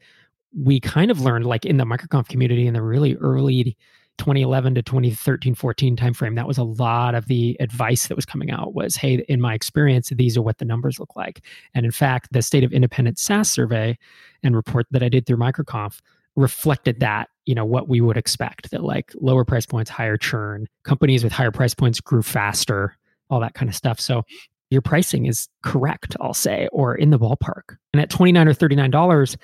we 0.57 0.79
kind 0.79 1.11
of 1.11 1.21
learned 1.21 1.45
like 1.45 1.65
in 1.65 1.77
the 1.77 1.85
microconf 1.85 2.27
community 2.27 2.67
in 2.67 2.73
the 2.73 2.81
really 2.81 3.15
early 3.17 3.77
2011 4.19 4.75
to 4.75 4.81
2013 4.83 5.55
14 5.55 5.95
timeframe 5.95 6.35
that 6.35 6.47
was 6.47 6.57
a 6.57 6.63
lot 6.63 7.15
of 7.15 7.25
the 7.25 7.57
advice 7.59 8.07
that 8.07 8.15
was 8.15 8.25
coming 8.25 8.51
out 8.51 8.73
was 8.73 8.95
hey 8.95 9.25
in 9.27 9.41
my 9.41 9.53
experience 9.53 10.09
these 10.09 10.37
are 10.37 10.41
what 10.41 10.59
the 10.59 10.65
numbers 10.65 10.99
look 10.99 11.15
like. 11.15 11.41
And 11.73 11.85
in 11.85 11.91
fact 11.91 12.27
the 12.31 12.41
state 12.41 12.63
of 12.63 12.71
independent 12.71 13.17
saas 13.17 13.51
survey 13.51 13.97
and 14.43 14.55
report 14.55 14.85
that 14.91 15.01
i 15.01 15.09
did 15.09 15.25
through 15.25 15.37
microconf 15.37 15.99
reflected 16.35 16.99
that 16.99 17.29
you 17.45 17.55
know 17.55 17.65
what 17.65 17.89
we 17.89 17.99
would 17.99 18.17
expect 18.17 18.71
that 18.71 18.83
like 18.83 19.11
lower 19.15 19.43
price 19.43 19.65
points 19.65 19.89
higher 19.89 20.17
churn 20.17 20.67
companies 20.83 21.23
with 21.23 21.33
higher 21.33 21.51
price 21.51 21.73
points 21.73 21.99
grew 21.99 22.21
faster 22.21 22.95
all 23.29 23.39
that 23.39 23.53
kind 23.53 23.69
of 23.69 23.75
stuff. 23.75 23.99
So 23.99 24.23
your 24.69 24.81
pricing 24.81 25.25
is 25.25 25.47
correct 25.63 26.15
i'll 26.21 26.33
say 26.33 26.67
or 26.71 26.95
in 26.95 27.09
the 27.09 27.19
ballpark. 27.19 27.77
And 27.93 28.01
at 28.01 28.09
29 28.09 28.47
or 28.47 28.53
39 28.53 28.91
dollars 28.91 29.37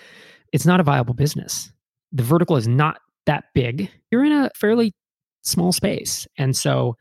it's 0.51 0.65
not 0.65 0.79
a 0.79 0.83
viable 0.83 1.13
business. 1.13 1.71
The 2.11 2.23
vertical 2.23 2.55
is 2.55 2.67
not 2.67 2.97
that 3.25 3.45
big, 3.53 3.91
you're 4.11 4.25
in 4.25 4.31
a 4.31 4.49
fairly 4.55 4.93
small 5.41 5.71
space. 5.71 6.27
And 6.37 6.55
so 6.55 6.95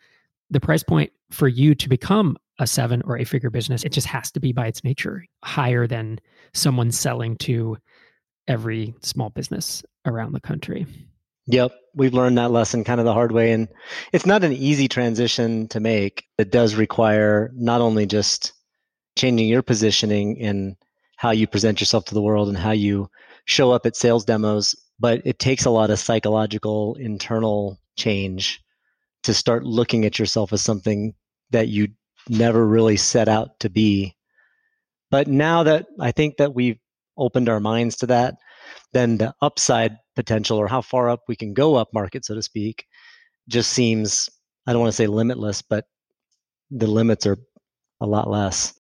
the 0.51 0.61
price 0.61 0.83
point 0.83 1.13
for 1.31 1.49
you 1.49 1.75
to 1.75 1.89
become 1.89 2.37
a 2.59 2.67
seven 2.67 3.03
or 3.03 3.19
a 3.19 3.25
figure 3.25 3.51
business, 3.51 3.83
it 3.83 3.93
just 3.93 4.07
has 4.07 4.31
to 4.33 4.41
be 4.41 4.53
by 4.53 4.67
its 4.67 4.85
nature 4.85 5.25
higher 5.43 5.87
than 5.87 6.21
someone 6.53 6.93
selling 6.93 7.37
to 7.39 7.77
every 8.47 8.95
small 9.01 9.31
business 9.31 9.83
around 10.07 10.33
the 10.33 10.41
country. 10.41 10.87
Yep, 11.47 11.73
we've 11.95 12.15
learned 12.15 12.39
that 12.39 12.53
lesson 12.53 12.85
kind 12.85 13.01
of 13.01 13.07
the 13.07 13.13
hard 13.13 13.33
way. 13.33 13.53
And 13.53 13.69
it's 14.13 14.25
not 14.25 14.45
an 14.45 14.53
easy 14.53 14.89
transition 14.89 15.69
to 15.69 15.81
make. 15.81 16.25
It 16.39 16.51
does 16.51 16.75
require 16.75 17.51
not 17.55 17.81
only 17.81 18.07
just 18.07 18.53
changing 19.17 19.49
your 19.49 19.63
positioning 19.63 20.37
in 20.37 20.77
how 21.17 21.31
you 21.31 21.47
present 21.47 21.81
yourself 21.81 22.07
to 22.07 22.15
the 22.15 22.23
world 22.23 22.49
and 22.49 22.57
how 22.57 22.71
you 22.73 23.11
show 23.45 23.73
up 23.73 23.85
at 23.85 23.97
sales 23.97 24.25
demos, 24.25 24.75
but 24.99 25.23
it 25.25 25.39
takes 25.39 25.65
a 25.65 25.71
lot 25.71 25.91
of 25.91 25.99
psychological 25.99 26.95
internal 26.97 27.79
change 27.97 28.63
to 29.25 29.35
start 29.35 29.65
looking 29.65 30.05
at 30.05 30.19
yourself 30.19 30.53
as 30.53 30.63
something 30.63 31.15
that 31.51 31.69
you 31.69 31.89
never 32.29 32.67
really 32.67 32.97
set 32.97 33.29
out 33.29 33.59
to 33.61 33.71
be. 33.71 34.15
But 35.11 35.29
now 35.29 35.63
that 35.65 35.87
I 36.01 36.13
think 36.13 36.37
that 36.39 36.55
we've 36.55 36.79
opened 37.17 37.49
our 37.49 37.61
minds 37.61 37.97
to 37.97 38.07
that, 38.07 38.35
then 38.93 39.19
the 39.19 39.35
upside 39.41 39.97
potential 40.17 40.59
or 40.59 40.69
how 40.69 40.81
far 40.81 41.11
up 41.11 41.23
we 41.29 41.37
can 41.37 41.55
go 41.55 41.75
up 41.75 41.89
market, 41.93 42.25
so 42.25 42.35
to 42.35 42.43
speak, 42.43 42.87
just 43.49 43.73
seems, 43.73 44.29
I 44.67 44.73
don't 44.73 44.81
want 44.81 44.93
to 44.93 44.97
say 44.97 45.07
limitless, 45.07 45.63
but 45.63 45.87
the 46.71 46.87
limits 46.87 47.27
are 47.27 47.39
a 48.01 48.07
lot 48.07 48.29
less. 48.29 48.75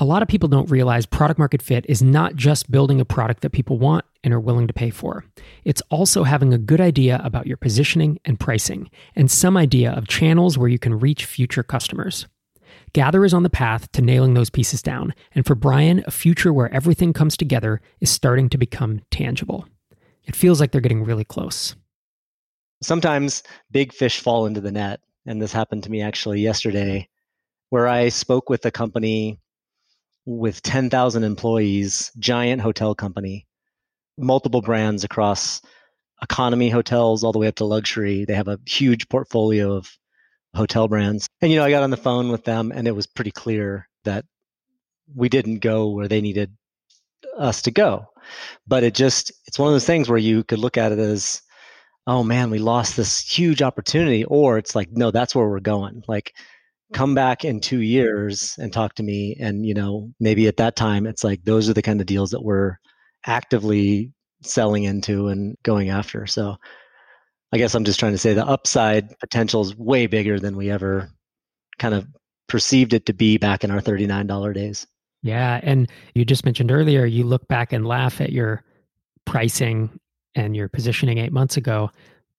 A 0.00 0.04
lot 0.04 0.22
of 0.22 0.28
people 0.28 0.48
don't 0.48 0.68
realize 0.70 1.06
product 1.06 1.38
market 1.38 1.62
fit 1.62 1.86
is 1.88 2.02
not 2.02 2.34
just 2.34 2.68
building 2.68 3.00
a 3.00 3.04
product 3.04 3.42
that 3.42 3.50
people 3.50 3.78
want 3.78 4.04
and 4.24 4.34
are 4.34 4.40
willing 4.40 4.66
to 4.66 4.74
pay 4.74 4.90
for. 4.90 5.24
It's 5.64 5.82
also 5.88 6.24
having 6.24 6.52
a 6.52 6.58
good 6.58 6.80
idea 6.80 7.20
about 7.22 7.46
your 7.46 7.56
positioning 7.56 8.18
and 8.24 8.40
pricing, 8.40 8.90
and 9.14 9.30
some 9.30 9.56
idea 9.56 9.92
of 9.92 10.08
channels 10.08 10.58
where 10.58 10.68
you 10.68 10.80
can 10.80 10.98
reach 10.98 11.26
future 11.26 11.62
customers. 11.62 12.26
Gather 12.92 13.24
is 13.24 13.32
on 13.32 13.44
the 13.44 13.50
path 13.50 13.90
to 13.92 14.02
nailing 14.02 14.34
those 14.34 14.50
pieces 14.50 14.82
down, 14.82 15.14
and 15.32 15.46
for 15.46 15.54
Brian, 15.54 16.02
a 16.08 16.10
future 16.10 16.52
where 16.52 16.74
everything 16.74 17.12
comes 17.12 17.36
together 17.36 17.80
is 18.00 18.10
starting 18.10 18.48
to 18.48 18.58
become 18.58 19.00
tangible. 19.12 19.64
It 20.24 20.34
feels 20.34 20.58
like 20.58 20.72
they're 20.72 20.80
getting 20.80 21.04
really 21.04 21.24
close. 21.24 21.76
Sometimes 22.82 23.44
big 23.70 23.92
fish 23.92 24.18
fall 24.18 24.46
into 24.46 24.60
the 24.60 24.72
net, 24.72 25.02
and 25.24 25.40
this 25.40 25.52
happened 25.52 25.84
to 25.84 25.90
me 25.90 26.02
actually 26.02 26.40
yesterday, 26.40 27.08
where 27.70 27.86
I 27.86 28.08
spoke 28.08 28.50
with 28.50 28.66
a 28.66 28.72
company 28.72 29.38
with 30.26 30.62
10,000 30.62 31.22
employees, 31.22 32.10
giant 32.18 32.62
hotel 32.62 32.94
company, 32.94 33.46
multiple 34.16 34.62
brands 34.62 35.04
across 35.04 35.60
economy 36.22 36.70
hotels 36.70 37.24
all 37.24 37.32
the 37.32 37.38
way 37.38 37.48
up 37.48 37.56
to 37.56 37.64
luxury. 37.64 38.24
They 38.24 38.34
have 38.34 38.48
a 38.48 38.58
huge 38.66 39.08
portfolio 39.08 39.72
of 39.72 39.90
hotel 40.54 40.88
brands. 40.88 41.28
And, 41.42 41.50
you 41.50 41.58
know, 41.58 41.64
I 41.64 41.70
got 41.70 41.82
on 41.82 41.90
the 41.90 41.96
phone 41.96 42.30
with 42.30 42.44
them 42.44 42.72
and 42.74 42.86
it 42.86 42.92
was 42.94 43.06
pretty 43.06 43.32
clear 43.32 43.88
that 44.04 44.24
we 45.14 45.28
didn't 45.28 45.58
go 45.58 45.90
where 45.90 46.08
they 46.08 46.20
needed 46.20 46.56
us 47.36 47.62
to 47.62 47.70
go. 47.70 48.06
But 48.66 48.84
it 48.84 48.94
just, 48.94 49.32
it's 49.46 49.58
one 49.58 49.68
of 49.68 49.74
those 49.74 49.86
things 49.86 50.08
where 50.08 50.18
you 50.18 50.44
could 50.44 50.58
look 50.58 50.78
at 50.78 50.92
it 50.92 50.98
as, 50.98 51.42
oh 52.06 52.22
man, 52.22 52.50
we 52.50 52.58
lost 52.58 52.96
this 52.96 53.20
huge 53.20 53.60
opportunity. 53.60 54.24
Or 54.24 54.56
it's 54.56 54.74
like, 54.74 54.90
no, 54.92 55.10
that's 55.10 55.34
where 55.34 55.48
we're 55.48 55.60
going. 55.60 56.04
Like, 56.08 56.34
come 56.94 57.14
back 57.14 57.44
in 57.44 57.60
two 57.60 57.80
years 57.80 58.54
and 58.58 58.72
talk 58.72 58.94
to 58.94 59.02
me 59.02 59.36
and 59.40 59.66
you 59.66 59.74
know 59.74 60.10
maybe 60.20 60.46
at 60.46 60.56
that 60.56 60.76
time 60.76 61.06
it's 61.06 61.24
like 61.24 61.44
those 61.44 61.68
are 61.68 61.74
the 61.74 61.82
kind 61.82 62.00
of 62.00 62.06
deals 62.06 62.30
that 62.30 62.44
we're 62.44 62.76
actively 63.26 64.12
selling 64.42 64.84
into 64.84 65.28
and 65.28 65.56
going 65.62 65.90
after. 65.90 66.26
So 66.26 66.56
i 67.52 67.58
guess 67.58 67.74
i'm 67.74 67.84
just 67.84 68.00
trying 68.00 68.12
to 68.12 68.18
say 68.18 68.32
the 68.32 68.46
upside 68.46 69.16
potential 69.20 69.60
is 69.60 69.76
way 69.76 70.06
bigger 70.06 70.40
than 70.40 70.56
we 70.56 70.70
ever 70.70 71.08
kind 71.78 71.94
of 71.94 72.06
perceived 72.48 72.92
it 72.92 73.06
to 73.06 73.12
be 73.12 73.38
back 73.38 73.62
in 73.62 73.70
our 73.70 73.80
$39 73.80 74.54
days. 74.54 74.86
Yeah 75.22 75.60
and 75.62 75.90
you 76.14 76.24
just 76.24 76.44
mentioned 76.44 76.70
earlier 76.70 77.04
you 77.04 77.24
look 77.24 77.46
back 77.48 77.72
and 77.72 77.86
laugh 77.86 78.20
at 78.20 78.32
your 78.32 78.62
pricing 79.24 79.90
and 80.36 80.56
your 80.56 80.68
positioning 80.68 81.18
eight 81.18 81.32
months 81.32 81.56
ago. 81.56 81.90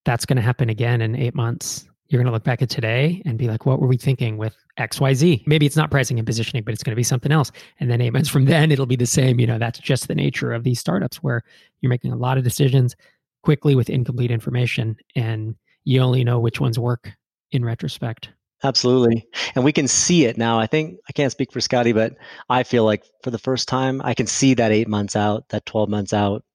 That's 0.06 0.26
going 0.26 0.36
to 0.38 0.42
happen 0.42 0.70
again 0.70 1.02
in 1.02 1.16
eight 1.16 1.34
months 1.36 1.88
you're 2.16 2.24
going 2.24 2.32
to 2.32 2.34
look 2.34 2.46
back 2.46 2.62
at 2.62 2.70
today 2.70 3.22
and 3.26 3.38
be 3.38 3.50
like, 3.50 3.66
what 3.66 3.82
were 3.82 3.88
we 3.88 3.98
thinking 3.98 4.38
with 4.38 4.56
XYZ? 4.80 5.46
Maybe 5.46 5.66
it's 5.66 5.76
not 5.76 5.92
pricing 5.92 6.18
and 6.18 6.26
positioning, 6.26 6.64
but 6.64 6.74
it's 6.74 6.82
going 6.82 6.94
to 6.94 6.96
be 6.96 7.04
something 7.04 7.32
else. 7.34 7.52
And 7.82 7.92
then 7.92 8.00
eight 8.00 8.14
months 8.14 8.30
from 8.30 8.46
then, 8.46 8.72
it'll 8.72 8.86
be 8.86 8.96
the 8.96 9.06
same. 9.06 9.38
You 9.38 9.48
know, 9.48 9.60
that's 9.60 9.80
just 9.80 10.08
the 10.08 10.16
nature 10.16 10.54
of 10.54 10.64
these 10.64 10.80
startups 10.80 11.18
where 11.18 11.44
you're 11.82 11.90
making 11.90 12.14
a 12.14 12.16
lot 12.16 12.38
of 12.38 12.46
decisions 12.46 12.96
quickly 13.44 13.76
with 13.76 13.90
incomplete 13.90 14.32
information 14.32 14.96
and 15.18 15.56
you 15.84 16.00
only 16.00 16.24
know 16.24 16.40
which 16.40 16.62
ones 16.62 16.80
work 16.80 17.12
in 17.52 17.66
retrospect. 17.66 18.30
Absolutely. 18.64 19.28
And 19.54 19.66
we 19.66 19.74
can 19.74 19.90
see 19.90 20.24
it 20.24 20.38
now. 20.38 20.58
I 20.58 20.68
think 20.68 20.98
I 21.10 21.12
can't 21.12 21.34
speak 21.34 21.52
for 21.52 21.60
Scottie, 21.60 21.92
but 21.92 22.14
I 22.50 22.64
feel 22.64 22.86
like 22.86 23.04
for 23.24 23.30
the 23.30 23.38
first 23.38 23.68
time, 23.68 24.02
I 24.06 24.14
can 24.14 24.26
see 24.26 24.54
that 24.54 24.72
eight 24.72 24.88
months 24.88 25.18
out, 25.18 25.50
that 25.50 25.66
12 25.66 25.90
months 25.90 26.14
out. 26.14 26.46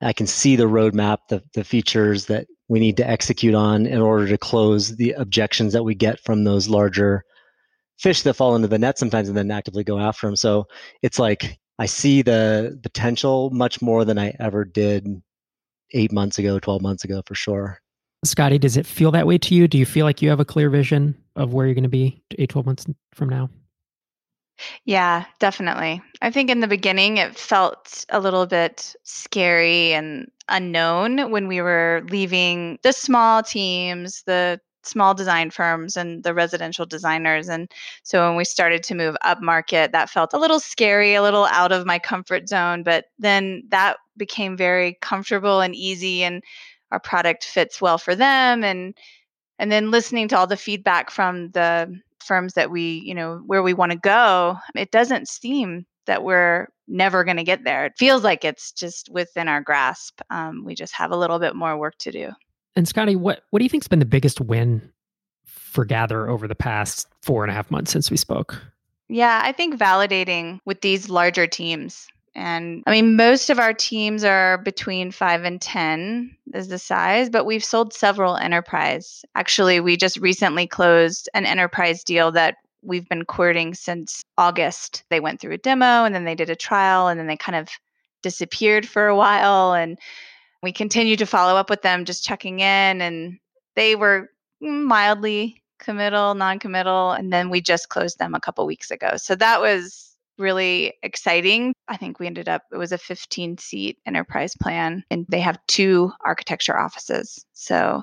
I 0.00 0.14
can 0.14 0.26
see 0.26 0.56
the 0.56 0.64
roadmap, 0.64 1.18
the, 1.28 1.42
the 1.52 1.64
features 1.64 2.26
that 2.26 2.46
we 2.68 2.80
need 2.80 2.96
to 2.96 3.08
execute 3.08 3.54
on 3.54 3.86
in 3.86 4.00
order 4.00 4.26
to 4.28 4.38
close 4.38 4.96
the 4.96 5.12
objections 5.12 5.72
that 5.72 5.84
we 5.84 5.94
get 5.94 6.20
from 6.20 6.44
those 6.44 6.68
larger 6.68 7.24
fish 7.98 8.22
that 8.22 8.34
fall 8.34 8.56
into 8.56 8.68
the 8.68 8.78
net 8.78 8.98
sometimes 8.98 9.28
and 9.28 9.36
then 9.36 9.50
actively 9.50 9.84
go 9.84 9.98
after 9.98 10.26
them. 10.26 10.36
So 10.36 10.66
it's 11.02 11.18
like 11.18 11.58
I 11.78 11.86
see 11.86 12.22
the 12.22 12.78
potential 12.82 13.50
much 13.50 13.80
more 13.80 14.04
than 14.04 14.18
I 14.18 14.34
ever 14.40 14.64
did 14.64 15.22
eight 15.92 16.12
months 16.12 16.38
ago, 16.38 16.58
12 16.58 16.82
months 16.82 17.04
ago 17.04 17.22
for 17.26 17.34
sure. 17.34 17.80
Scottie, 18.24 18.58
does 18.58 18.76
it 18.76 18.86
feel 18.86 19.10
that 19.12 19.26
way 19.26 19.38
to 19.38 19.54
you? 19.54 19.68
Do 19.68 19.78
you 19.78 19.86
feel 19.86 20.04
like 20.04 20.20
you 20.20 20.30
have 20.30 20.40
a 20.40 20.44
clear 20.44 20.68
vision 20.68 21.16
of 21.36 21.52
where 21.52 21.66
you're 21.66 21.74
going 21.74 21.84
to 21.84 21.88
be 21.88 22.22
eight, 22.38 22.50
12 22.50 22.66
months 22.66 22.86
from 23.14 23.28
now? 23.28 23.48
Yeah, 24.84 25.24
definitely. 25.38 26.02
I 26.22 26.30
think 26.30 26.50
in 26.50 26.60
the 26.60 26.68
beginning 26.68 27.18
it 27.18 27.36
felt 27.38 28.04
a 28.10 28.20
little 28.20 28.46
bit 28.46 28.94
scary 29.04 29.92
and 29.92 30.30
unknown 30.48 31.30
when 31.30 31.48
we 31.48 31.60
were 31.60 32.02
leaving 32.10 32.78
the 32.82 32.92
small 32.92 33.42
teams, 33.42 34.22
the 34.26 34.60
small 34.82 35.14
design 35.14 35.50
firms 35.50 35.96
and 35.96 36.22
the 36.22 36.32
residential 36.32 36.86
designers 36.86 37.48
and 37.48 37.68
so 38.04 38.24
when 38.24 38.36
we 38.36 38.44
started 38.44 38.84
to 38.84 38.94
move 38.94 39.16
up 39.22 39.42
market 39.42 39.90
that 39.90 40.08
felt 40.08 40.32
a 40.32 40.38
little 40.38 40.60
scary 40.60 41.14
a 41.14 41.22
little 41.22 41.46
out 41.46 41.72
of 41.72 41.84
my 41.84 41.98
comfort 41.98 42.48
zone 42.48 42.84
but 42.84 43.06
then 43.18 43.64
that 43.68 43.96
became 44.16 44.56
very 44.56 44.96
comfortable 45.00 45.60
and 45.60 45.74
easy 45.74 46.22
and 46.22 46.40
our 46.92 47.00
product 47.00 47.42
fits 47.42 47.80
well 47.80 47.98
for 47.98 48.14
them 48.14 48.62
and 48.62 48.94
and 49.58 49.72
then 49.72 49.90
listening 49.90 50.28
to 50.28 50.36
all 50.38 50.46
the 50.46 50.56
feedback 50.56 51.10
from 51.10 51.50
the 51.50 51.92
firms 52.26 52.54
that 52.54 52.70
we, 52.70 53.02
you 53.04 53.14
know, 53.14 53.42
where 53.46 53.62
we 53.62 53.74
want 53.74 53.92
to 53.92 53.98
go, 53.98 54.56
it 54.74 54.90
doesn't 54.90 55.28
seem 55.28 55.86
that 56.06 56.22
we're 56.24 56.68
never 56.88 57.24
going 57.24 57.36
to 57.36 57.44
get 57.44 57.64
there. 57.64 57.86
It 57.86 57.94
feels 57.96 58.22
like 58.22 58.44
it's 58.44 58.72
just 58.72 59.08
within 59.10 59.48
our 59.48 59.60
grasp. 59.60 60.20
Um, 60.30 60.64
we 60.64 60.74
just 60.74 60.94
have 60.94 61.10
a 61.10 61.16
little 61.16 61.38
bit 61.38 61.56
more 61.56 61.76
work 61.78 61.96
to 61.98 62.12
do. 62.12 62.30
And 62.74 62.86
Scottie, 62.86 63.16
what 63.16 63.42
what 63.50 63.60
do 63.60 63.64
you 63.64 63.68
think's 63.68 63.88
been 63.88 63.98
the 63.98 64.04
biggest 64.04 64.40
win 64.40 64.92
for 65.44 65.84
Gather 65.84 66.28
over 66.28 66.46
the 66.46 66.54
past 66.54 67.08
four 67.22 67.42
and 67.42 67.50
a 67.50 67.54
half 67.54 67.70
months 67.70 67.90
since 67.90 68.10
we 68.10 68.16
spoke? 68.16 68.60
Yeah, 69.08 69.40
I 69.42 69.52
think 69.52 69.78
validating 69.78 70.58
with 70.64 70.80
these 70.80 71.08
larger 71.08 71.46
teams. 71.46 72.08
And 72.36 72.82
I 72.86 72.90
mean, 72.90 73.16
most 73.16 73.48
of 73.48 73.58
our 73.58 73.72
teams 73.72 74.22
are 74.22 74.58
between 74.58 75.10
five 75.10 75.44
and 75.44 75.58
10 75.58 76.36
is 76.52 76.68
the 76.68 76.78
size, 76.78 77.30
but 77.30 77.46
we've 77.46 77.64
sold 77.64 77.94
several 77.94 78.36
enterprise. 78.36 79.24
Actually, 79.34 79.80
we 79.80 79.96
just 79.96 80.18
recently 80.18 80.66
closed 80.66 81.30
an 81.32 81.46
enterprise 81.46 82.04
deal 82.04 82.30
that 82.32 82.56
we've 82.82 83.08
been 83.08 83.24
courting 83.24 83.72
since 83.72 84.22
August. 84.36 85.02
They 85.08 85.18
went 85.18 85.40
through 85.40 85.54
a 85.54 85.58
demo 85.58 86.04
and 86.04 86.14
then 86.14 86.24
they 86.24 86.34
did 86.34 86.50
a 86.50 86.56
trial 86.56 87.08
and 87.08 87.18
then 87.18 87.26
they 87.26 87.38
kind 87.38 87.56
of 87.56 87.70
disappeared 88.22 88.86
for 88.86 89.06
a 89.06 89.16
while. 89.16 89.72
And 89.72 89.98
we 90.62 90.72
continued 90.72 91.20
to 91.20 91.26
follow 91.26 91.56
up 91.58 91.70
with 91.70 91.80
them, 91.80 92.04
just 92.04 92.22
checking 92.22 92.60
in. 92.60 93.00
And 93.00 93.38
they 93.76 93.96
were 93.96 94.28
mildly 94.60 95.62
committal, 95.78 96.34
non 96.34 96.58
committal. 96.58 97.12
And 97.12 97.32
then 97.32 97.48
we 97.48 97.62
just 97.62 97.88
closed 97.88 98.18
them 98.18 98.34
a 98.34 98.40
couple 98.40 98.66
weeks 98.66 98.90
ago. 98.90 99.12
So 99.16 99.34
that 99.36 99.62
was 99.62 100.05
really 100.38 100.94
exciting. 101.02 101.74
I 101.88 101.96
think 101.96 102.18
we 102.18 102.26
ended 102.26 102.48
up, 102.48 102.62
it 102.72 102.76
was 102.76 102.92
a 102.92 102.98
15 102.98 103.58
seat 103.58 103.98
enterprise 104.06 104.54
plan, 104.60 105.04
and 105.10 105.26
they 105.28 105.40
have 105.40 105.58
two 105.66 106.12
architecture 106.24 106.78
offices. 106.78 107.44
So 107.52 108.02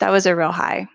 that 0.00 0.10
was 0.10 0.26
a 0.26 0.36
real 0.36 0.52
high, 0.52 0.86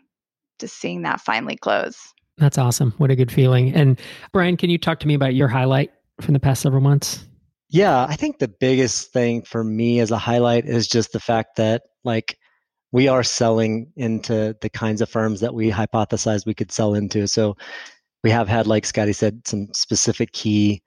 just 0.59 0.79
seeing 0.79 1.01
that 1.03 1.21
finally 1.21 1.55
close. 1.55 1.97
That's 2.38 2.57
awesome. 2.57 2.93
What 2.97 3.11
a 3.11 3.15
good 3.15 3.31
feeling. 3.31 3.73
And 3.73 4.00
Brian, 4.33 4.57
can 4.57 4.69
you 4.69 4.77
talk 4.77 5.00
to 5.01 5.07
me 5.07 5.13
about 5.13 5.35
your 5.35 5.47
highlight 5.47 5.91
from 6.21 6.33
the 6.33 6.39
past 6.39 6.61
several 6.61 6.81
months? 6.81 7.25
Yeah, 7.69 8.05
I 8.05 8.15
think 8.15 8.39
the 8.39 8.47
biggest 8.47 9.13
thing 9.13 9.43
for 9.43 9.63
me 9.63 10.00
as 10.00 10.11
a 10.11 10.17
highlight 10.17 10.65
is 10.65 10.88
just 10.88 11.13
the 11.13 11.19
fact 11.19 11.55
that, 11.57 11.83
like, 12.03 12.38
we 12.91 13.07
are 13.07 13.23
selling 13.23 13.91
into 13.95 14.55
the 14.59 14.69
kinds 14.69 15.01
of 15.01 15.09
firms 15.09 15.39
that 15.39 15.53
we 15.53 15.71
hypothesized 15.71 16.45
we 16.45 16.53
could 16.53 16.71
sell 16.71 16.93
into. 16.93 17.27
So 17.27 17.55
we 18.23 18.29
have 18.29 18.47
had, 18.47 18.67
like 18.67 18.85
Scottie 18.85 19.13
said, 19.13 19.47
some 19.47 19.67
specific 19.73 20.31
key 20.33 20.81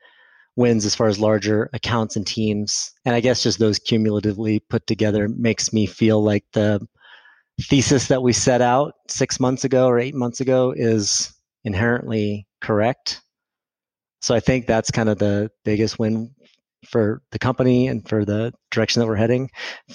wins 0.56 0.84
as 0.84 0.94
far 0.94 1.08
as 1.08 1.18
larger 1.18 1.68
accounts 1.72 2.16
and 2.16 2.26
teams. 2.26 2.92
And 3.04 3.14
I 3.14 3.20
guess 3.20 3.42
just 3.42 3.58
those 3.58 3.78
cumulatively 3.78 4.60
put 4.60 4.86
together 4.86 5.28
makes 5.28 5.72
me 5.72 5.86
feel 5.86 6.22
like 6.22 6.44
the 6.52 6.86
thesis 7.60 8.08
that 8.08 8.22
we 8.22 8.32
set 8.32 8.60
out 8.60 8.94
six 9.08 9.40
months 9.40 9.64
ago 9.64 9.86
or 9.86 9.98
eight 9.98 10.14
months 10.14 10.40
ago 10.40 10.72
is 10.76 11.32
inherently 11.64 12.46
correct. 12.60 13.20
So 14.22 14.34
I 14.34 14.40
think 14.40 14.66
that's 14.66 14.90
kind 14.90 15.08
of 15.08 15.18
the 15.18 15.50
biggest 15.64 15.98
win 15.98 16.30
for 16.88 17.22
the 17.30 17.38
company 17.38 17.88
and 17.88 18.06
for 18.08 18.24
the 18.24 18.52
direction 18.70 19.00
that 19.00 19.06
we're 19.06 19.16
heading. 19.16 19.50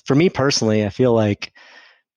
For 0.05 0.15
me 0.15 0.29
personally, 0.29 0.85
I 0.85 0.89
feel 0.89 1.13
like 1.13 1.53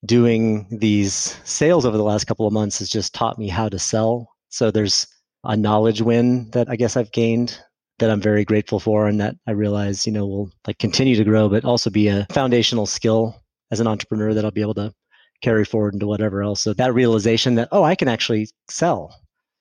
doing 0.04 0.66
these 0.80 1.36
sales 1.44 1.86
over 1.86 1.96
the 1.96 2.02
last 2.02 2.24
couple 2.24 2.46
of 2.46 2.52
months 2.52 2.80
has 2.80 2.88
just 2.88 3.14
taught 3.14 3.38
me 3.38 3.48
how 3.48 3.68
to 3.68 3.78
sell. 3.78 4.28
So 4.48 4.70
there's 4.70 5.06
a 5.44 5.56
knowledge 5.56 6.02
win 6.02 6.50
that 6.50 6.68
I 6.70 6.76
guess 6.76 6.96
I've 6.96 7.12
gained 7.12 7.58
that 7.98 8.10
I'm 8.10 8.20
very 8.20 8.44
grateful 8.44 8.80
for 8.80 9.06
and 9.06 9.20
that 9.20 9.36
I 9.46 9.52
realize, 9.52 10.06
you 10.06 10.12
know, 10.12 10.26
will 10.26 10.50
like 10.66 10.78
continue 10.78 11.16
to 11.16 11.24
grow, 11.24 11.48
but 11.48 11.64
also 11.64 11.90
be 11.90 12.08
a 12.08 12.26
foundational 12.30 12.86
skill 12.86 13.42
as 13.70 13.80
an 13.80 13.86
entrepreneur 13.86 14.34
that 14.34 14.44
I'll 14.44 14.50
be 14.50 14.60
able 14.60 14.74
to 14.74 14.92
carry 15.42 15.64
forward 15.64 15.94
into 15.94 16.06
whatever 16.06 16.42
else. 16.42 16.62
So 16.62 16.72
that 16.74 16.94
realization 16.94 17.56
that, 17.56 17.68
oh, 17.72 17.82
I 17.82 17.94
can 17.94 18.08
actually 18.08 18.48
sell 18.68 19.14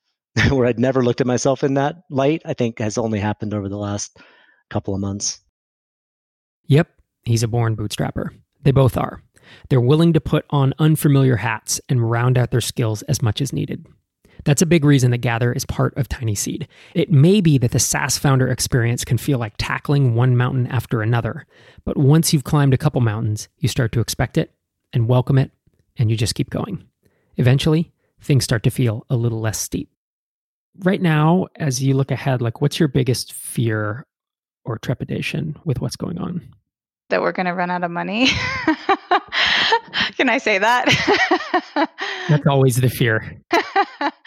where 0.50 0.66
I'd 0.66 0.80
never 0.80 1.04
looked 1.04 1.22
at 1.22 1.28
myself 1.28 1.64
in 1.64 1.74
that 1.76 1.98
light, 2.10 2.42
I 2.46 2.54
think 2.54 2.80
has 2.80 2.98
only 2.98 3.20
happened 3.20 3.54
over 3.54 3.68
the 3.68 3.78
last 3.78 4.18
couple 4.70 4.94
of 4.94 5.02
months. 5.02 5.40
Yep, 6.68 6.90
he's 7.24 7.44
a 7.44 7.48
born 7.48 7.76
bootstrapper. 7.76 8.30
They 8.64 8.72
both 8.72 8.98
are. 8.98 9.22
They're 9.70 9.82
willing 9.82 10.14
to 10.14 10.22
put 10.22 10.46
on 10.50 10.74
unfamiliar 10.80 11.36
hats 11.36 11.82
and 11.90 12.10
round 12.10 12.38
out 12.38 12.52
their 12.52 12.62
skills 12.62 13.02
as 13.04 13.22
much 13.22 13.42
as 13.42 13.52
needed. 13.52 13.86
That's 14.44 14.62
a 14.62 14.66
big 14.66 14.84
reason 14.84 15.12
that 15.12 15.20
Gather 15.20 15.54
is 15.54 15.66
part 15.66 15.96
of 15.98 16.10
Tiny 16.10 16.36
Seed. 16.36 16.68
It 16.94 17.12
may 17.12 17.42
be 17.42 17.58
that 17.60 17.72
the 17.72 17.80
SaaS 17.80 18.18
founder 18.18 18.48
experience 18.48 19.06
can 19.06 19.18
feel 19.18 19.38
like 19.38 19.54
tackling 19.58 20.16
one 20.16 20.36
mountain 20.36 20.68
after 20.68 21.02
another, 21.02 21.46
but 21.86 21.98
once 21.98 22.34
you've 22.34 22.44
climbed 22.44 22.74
a 22.74 22.78
couple 22.78 23.02
mountains, 23.02 23.50
you 23.60 23.70
start 23.70 23.92
to 23.94 24.00
expect 24.00 24.38
it 24.38 24.52
and 24.94 25.08
welcome 25.08 25.38
it, 25.38 25.52
and 25.98 26.10
you 26.10 26.18
just 26.18 26.36
keep 26.36 26.50
going. 26.50 26.84
Eventually, 27.38 27.92
things 28.22 28.44
start 28.44 28.64
to 28.64 28.70
feel 28.70 29.06
a 29.10 29.16
little 29.16 29.40
less 29.40 29.60
steep. 29.60 29.90
Right 30.80 31.02
now, 31.02 31.48
as 31.58 31.84
you 31.84 31.96
look 31.96 32.12
ahead, 32.12 32.42
like 32.42 32.62
what's 32.62 32.80
your 32.80 32.88
biggest 32.88 33.34
fear 33.34 34.06
or 34.64 34.78
trepidation 34.78 35.58
with 35.66 35.82
what's 35.82 35.96
going 35.96 36.18
on? 36.18 36.42
That 37.10 37.22
we're 37.22 37.34
going 37.34 37.46
to 37.46 37.54
run 37.54 37.70
out 37.70 37.84
of 37.84 37.92
money. 37.92 38.28
Can 40.18 40.30
I 40.30 40.38
say 40.38 40.58
that? 40.58 40.86
That's 42.30 42.48
always 42.48 42.78
the 42.78 42.90
fear. 42.90 43.42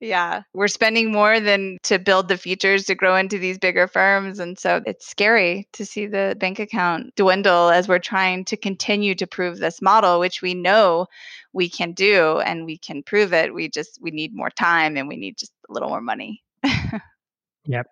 yeah, 0.00 0.42
we're 0.52 0.68
spending 0.68 1.10
more 1.10 1.40
than 1.40 1.78
to 1.84 1.98
build 1.98 2.28
the 2.28 2.36
features 2.36 2.84
to 2.84 2.94
grow 2.94 3.16
into 3.16 3.38
these 3.38 3.58
bigger 3.58 3.88
firms. 3.88 4.38
And 4.38 4.58
so 4.58 4.82
it's 4.84 5.06
scary 5.06 5.68
to 5.72 5.86
see 5.86 6.06
the 6.06 6.36
bank 6.38 6.58
account 6.58 7.14
dwindle 7.16 7.70
as 7.70 7.88
we're 7.88 7.98
trying 7.98 8.44
to 8.46 8.56
continue 8.56 9.14
to 9.14 9.26
prove 9.26 9.58
this 9.58 9.80
model, 9.80 10.20
which 10.20 10.42
we 10.42 10.52
know 10.52 11.06
we 11.54 11.70
can 11.70 11.92
do 11.92 12.38
and 12.40 12.66
we 12.66 12.76
can 12.76 13.02
prove 13.02 13.32
it. 13.32 13.54
We 13.54 13.70
just, 13.70 13.98
we 14.02 14.10
need 14.10 14.34
more 14.34 14.50
time 14.50 14.96
and 14.98 15.08
we 15.08 15.16
need 15.16 15.38
just 15.38 15.52
a 15.68 15.72
little 15.72 15.88
more 15.88 16.02
money. 16.02 16.42
yep. 17.64 17.86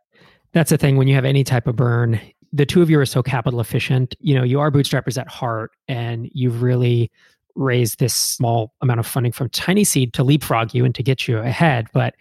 That's 0.52 0.70
the 0.70 0.78
thing 0.78 0.96
when 0.96 1.08
you 1.08 1.14
have 1.14 1.24
any 1.24 1.42
type 1.42 1.66
of 1.66 1.74
burn, 1.74 2.20
the 2.52 2.66
two 2.66 2.82
of 2.82 2.88
you 2.88 3.00
are 3.00 3.06
so 3.06 3.22
capital 3.22 3.60
efficient. 3.60 4.14
You 4.20 4.36
know, 4.36 4.44
you 4.44 4.60
are 4.60 4.70
bootstrappers 4.70 5.18
at 5.18 5.26
heart, 5.26 5.72
and 5.88 6.30
you've 6.32 6.62
really 6.62 7.10
raised 7.54 7.98
this 7.98 8.14
small 8.14 8.72
amount 8.80 9.00
of 9.00 9.06
funding 9.06 9.32
from 9.32 9.48
Tiny 9.50 9.84
Seed 9.84 10.12
to 10.14 10.24
leapfrog 10.24 10.74
you 10.74 10.84
and 10.84 10.94
to 10.94 11.02
get 11.02 11.28
you 11.28 11.38
ahead. 11.38 11.86
But 11.92 12.14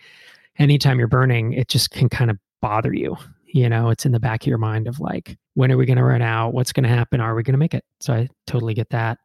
anytime 0.59 0.99
you're 0.99 1.07
burning, 1.07 1.53
it 1.53 1.67
just 1.67 1.91
can 1.91 2.09
kind 2.09 2.29
of 2.29 2.37
bother 2.61 2.93
you. 2.93 3.17
You 3.47 3.69
know, 3.69 3.89
it's 3.89 4.05
in 4.05 4.11
the 4.11 4.19
back 4.19 4.43
of 4.43 4.47
your 4.47 4.57
mind 4.57 4.87
of 4.87 4.99
like, 4.99 5.37
when 5.53 5.71
are 5.71 5.77
we 5.77 5.85
going 5.85 5.97
to 5.97 6.03
run 6.03 6.21
out? 6.21 6.53
What's 6.53 6.73
going 6.73 6.83
to 6.83 6.89
happen? 6.89 7.21
Are 7.21 7.35
we 7.35 7.43
going 7.43 7.53
to 7.53 7.59
make 7.59 7.73
it? 7.73 7.85
So 7.99 8.13
I 8.13 8.27
totally 8.47 8.73
get 8.73 8.89
that. 8.89 9.19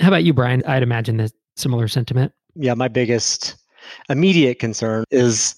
How 0.00 0.08
about 0.08 0.24
you, 0.24 0.32
Brian? 0.32 0.62
I'd 0.66 0.82
imagine 0.82 1.18
the 1.18 1.30
similar 1.56 1.88
sentiment. 1.88 2.32
Yeah, 2.54 2.74
my 2.74 2.88
biggest 2.88 3.56
immediate 4.08 4.58
concern 4.58 5.04
is 5.10 5.54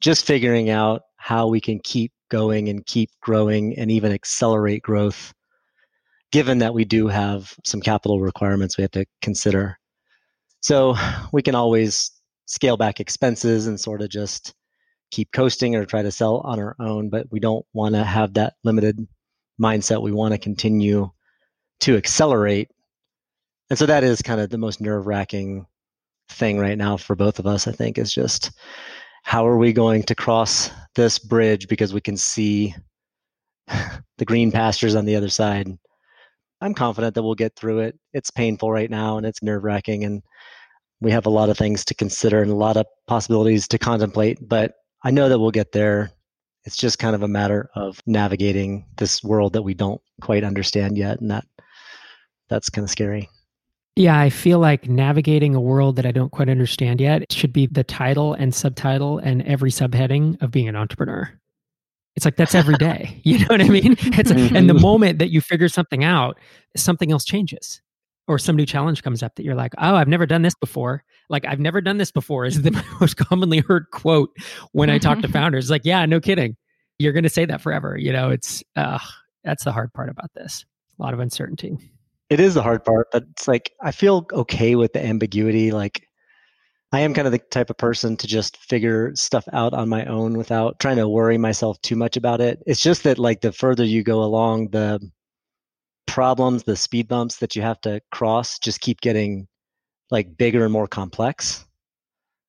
just 0.00 0.26
figuring 0.26 0.70
out 0.70 1.02
how 1.16 1.46
we 1.46 1.60
can 1.60 1.78
keep 1.80 2.12
going 2.30 2.68
and 2.68 2.84
keep 2.86 3.10
growing 3.22 3.76
and 3.78 3.90
even 3.90 4.12
accelerate 4.12 4.82
growth, 4.82 5.32
given 6.32 6.58
that 6.58 6.74
we 6.74 6.84
do 6.84 7.08
have 7.08 7.54
some 7.64 7.80
capital 7.80 8.20
requirements 8.20 8.76
we 8.76 8.82
have 8.82 8.90
to 8.92 9.06
consider. 9.22 9.78
So 10.60 10.94
we 11.32 11.42
can 11.42 11.54
always 11.54 12.10
scale 12.46 12.76
back 12.76 13.00
expenses 13.00 13.66
and 13.66 13.78
sort 13.78 14.02
of 14.02 14.10
just 14.10 14.54
keep 15.10 15.32
coasting 15.32 15.74
or 15.74 15.84
try 15.84 16.02
to 16.02 16.12
sell 16.12 16.38
on 16.38 16.58
our 16.58 16.76
own, 16.78 17.08
but 17.10 17.26
we 17.30 17.40
don't 17.40 17.66
want 17.72 17.94
to 17.94 18.04
have 18.04 18.34
that 18.34 18.54
limited 18.64 19.06
mindset. 19.60 20.02
We 20.02 20.12
want 20.12 20.32
to 20.32 20.38
continue 20.38 21.10
to 21.80 21.96
accelerate. 21.96 22.70
And 23.70 23.78
so 23.78 23.86
that 23.86 24.04
is 24.04 24.22
kind 24.22 24.40
of 24.40 24.50
the 24.50 24.58
most 24.58 24.80
nerve 24.80 25.06
wracking 25.06 25.66
thing 26.28 26.58
right 26.58 26.78
now 26.78 26.96
for 26.96 27.16
both 27.16 27.38
of 27.38 27.46
us, 27.46 27.66
I 27.66 27.72
think, 27.72 27.98
is 27.98 28.12
just 28.12 28.52
how 29.24 29.46
are 29.46 29.58
we 29.58 29.72
going 29.72 30.02
to 30.04 30.14
cross 30.14 30.70
this 30.94 31.18
bridge 31.18 31.68
because 31.68 31.92
we 31.92 32.00
can 32.00 32.16
see 32.16 32.74
the 34.18 34.24
green 34.24 34.50
pastures 34.50 34.94
on 34.94 35.04
the 35.04 35.16
other 35.16 35.28
side. 35.28 35.76
I'm 36.60 36.74
confident 36.74 37.14
that 37.14 37.22
we'll 37.22 37.34
get 37.34 37.56
through 37.56 37.80
it. 37.80 37.98
It's 38.12 38.30
painful 38.30 38.70
right 38.70 38.90
now 38.90 39.16
and 39.16 39.26
it's 39.26 39.42
nerve 39.42 39.64
wracking, 39.64 40.04
and 40.04 40.22
we 41.00 41.10
have 41.10 41.26
a 41.26 41.30
lot 41.30 41.48
of 41.48 41.56
things 41.56 41.84
to 41.86 41.94
consider 41.94 42.42
and 42.42 42.50
a 42.50 42.56
lot 42.56 42.76
of 42.76 42.86
possibilities 43.06 43.66
to 43.68 43.78
contemplate, 43.78 44.38
but 44.46 44.74
I 45.02 45.10
know 45.10 45.28
that 45.28 45.38
we'll 45.38 45.50
get 45.50 45.72
there. 45.72 46.10
It's 46.64 46.76
just 46.76 46.98
kind 46.98 47.14
of 47.14 47.22
a 47.22 47.28
matter 47.28 47.70
of 47.74 48.02
navigating 48.06 48.84
this 48.98 49.24
world 49.24 49.54
that 49.54 49.62
we 49.62 49.72
don't 49.72 50.00
quite 50.20 50.44
understand 50.44 50.98
yet, 50.98 51.20
and 51.20 51.30
that 51.30 51.46
that's 52.50 52.68
kind 52.68 52.84
of 52.84 52.90
scary. 52.90 53.30
Yeah, 53.96 54.18
I 54.18 54.28
feel 54.28 54.58
like 54.58 54.88
navigating 54.88 55.54
a 55.54 55.60
world 55.60 55.96
that 55.96 56.06
I 56.06 56.12
don't 56.12 56.32
quite 56.32 56.48
understand 56.48 57.00
yet 57.00 57.32
should 57.32 57.52
be 57.52 57.66
the 57.66 57.84
title 57.84 58.34
and 58.34 58.54
subtitle 58.54 59.18
and 59.18 59.42
every 59.42 59.70
subheading 59.70 60.40
of 60.42 60.50
being 60.50 60.68
an 60.68 60.76
entrepreneur. 60.76 61.30
It's 62.16 62.24
like 62.24 62.36
that's 62.36 62.54
every 62.54 62.76
day. 62.76 63.20
You 63.24 63.38
know 63.40 63.46
what 63.50 63.60
I 63.60 63.68
mean? 63.68 63.96
It's 63.98 64.30
a, 64.30 64.34
and 64.34 64.68
the 64.68 64.74
mm-hmm. 64.74 64.82
moment 64.82 65.18
that 65.20 65.30
you 65.30 65.40
figure 65.40 65.68
something 65.68 66.04
out, 66.04 66.38
something 66.76 67.12
else 67.12 67.24
changes. 67.24 67.80
Or 68.26 68.38
some 68.38 68.54
new 68.54 68.66
challenge 68.66 69.02
comes 69.02 69.22
up 69.22 69.34
that 69.36 69.44
you're 69.44 69.56
like, 69.56 69.72
oh, 69.78 69.96
I've 69.96 70.08
never 70.08 70.24
done 70.24 70.42
this 70.42 70.54
before. 70.54 71.02
Like, 71.28 71.44
I've 71.46 71.58
never 71.58 71.80
done 71.80 71.98
this 71.98 72.12
before 72.12 72.44
is 72.44 72.62
the 72.62 72.70
most 73.00 73.16
commonly 73.16 73.58
heard 73.58 73.86
quote 73.92 74.30
when 74.72 74.88
I 74.88 74.98
talk 74.98 75.20
to 75.20 75.28
founders. 75.28 75.68
Like, 75.68 75.82
yeah, 75.84 76.06
no 76.06 76.20
kidding. 76.20 76.56
You're 76.98 77.12
going 77.12 77.24
to 77.24 77.30
say 77.30 77.44
that 77.44 77.60
forever. 77.60 77.96
You 77.98 78.12
know, 78.12 78.30
it's, 78.30 78.62
uh, 78.76 78.98
that's 79.42 79.64
the 79.64 79.72
hard 79.72 79.92
part 79.92 80.08
about 80.08 80.32
this. 80.34 80.64
A 80.98 81.02
lot 81.02 81.14
of 81.14 81.20
uncertainty. 81.20 81.76
It 82.28 82.38
is 82.38 82.54
the 82.54 82.62
hard 82.62 82.84
part, 82.84 83.08
but 83.10 83.24
it's 83.32 83.48
like 83.48 83.72
I 83.82 83.90
feel 83.90 84.26
okay 84.32 84.76
with 84.76 84.92
the 84.92 85.04
ambiguity. 85.04 85.72
Like 85.72 86.06
I 86.92 87.00
am 87.00 87.14
kind 87.14 87.26
of 87.26 87.32
the 87.32 87.38
type 87.38 87.70
of 87.70 87.76
person 87.76 88.16
to 88.16 88.26
just 88.26 88.56
figure 88.56 89.14
stuff 89.14 89.46
out 89.52 89.74
on 89.74 89.88
my 89.88 90.04
own 90.06 90.36
without 90.36 90.80
trying 90.80 90.96
to 90.96 91.08
worry 91.08 91.38
myself 91.38 91.80
too 91.82 91.94
much 91.94 92.16
about 92.16 92.40
it. 92.40 92.62
It's 92.66 92.82
just 92.82 93.04
that 93.04 93.18
like 93.18 93.42
the 93.42 93.52
further 93.52 93.84
you 93.84 94.02
go 94.02 94.24
along, 94.24 94.70
the 94.70 95.00
problems, 96.06 96.64
the 96.64 96.74
speed 96.74 97.06
bumps 97.06 97.36
that 97.36 97.54
you 97.54 97.62
have 97.62 97.80
to 97.82 98.00
cross 98.10 98.58
just 98.58 98.80
keep 98.80 99.00
getting 99.00 99.46
like 100.10 100.36
bigger 100.36 100.64
and 100.64 100.72
more 100.72 100.88
complex. 100.88 101.64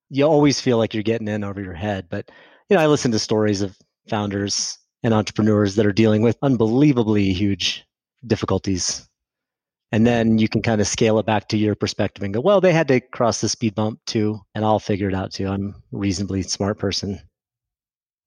You 0.09 0.25
always 0.25 0.59
feel 0.59 0.79
like 0.79 0.95
you're 0.95 1.03
getting 1.03 1.27
in 1.27 1.43
over 1.43 1.61
your 1.61 1.75
head, 1.75 2.07
but 2.09 2.29
you 2.69 2.75
know, 2.75 2.81
I 2.81 2.87
listen 2.87 3.11
to 3.11 3.19
stories 3.19 3.61
of 3.61 3.77
founders 4.09 4.79
and 5.03 5.13
entrepreneurs 5.13 5.75
that 5.75 5.85
are 5.85 5.93
dealing 5.93 6.23
with 6.23 6.37
unbelievably 6.41 7.31
huge 7.33 7.85
difficulties 8.25 9.07
and 9.91 10.07
then 10.07 10.37
you 10.37 10.47
can 10.47 10.61
kind 10.61 10.79
of 10.79 10.87
scale 10.87 11.19
it 11.19 11.25
back 11.25 11.47
to 11.49 11.57
your 11.57 11.75
perspective 11.75 12.23
and 12.23 12.33
go 12.33 12.41
well 12.41 12.61
they 12.61 12.73
had 12.73 12.87
to 12.87 12.99
cross 12.99 13.41
the 13.41 13.49
speed 13.49 13.75
bump 13.75 13.99
too 14.05 14.39
and 14.55 14.65
i'll 14.65 14.79
figure 14.79 15.09
it 15.09 15.15
out 15.15 15.31
too. 15.31 15.47
I'm 15.47 15.75
a 15.93 15.97
reasonably 15.97 16.43
smart 16.43 16.77
person. 16.77 17.19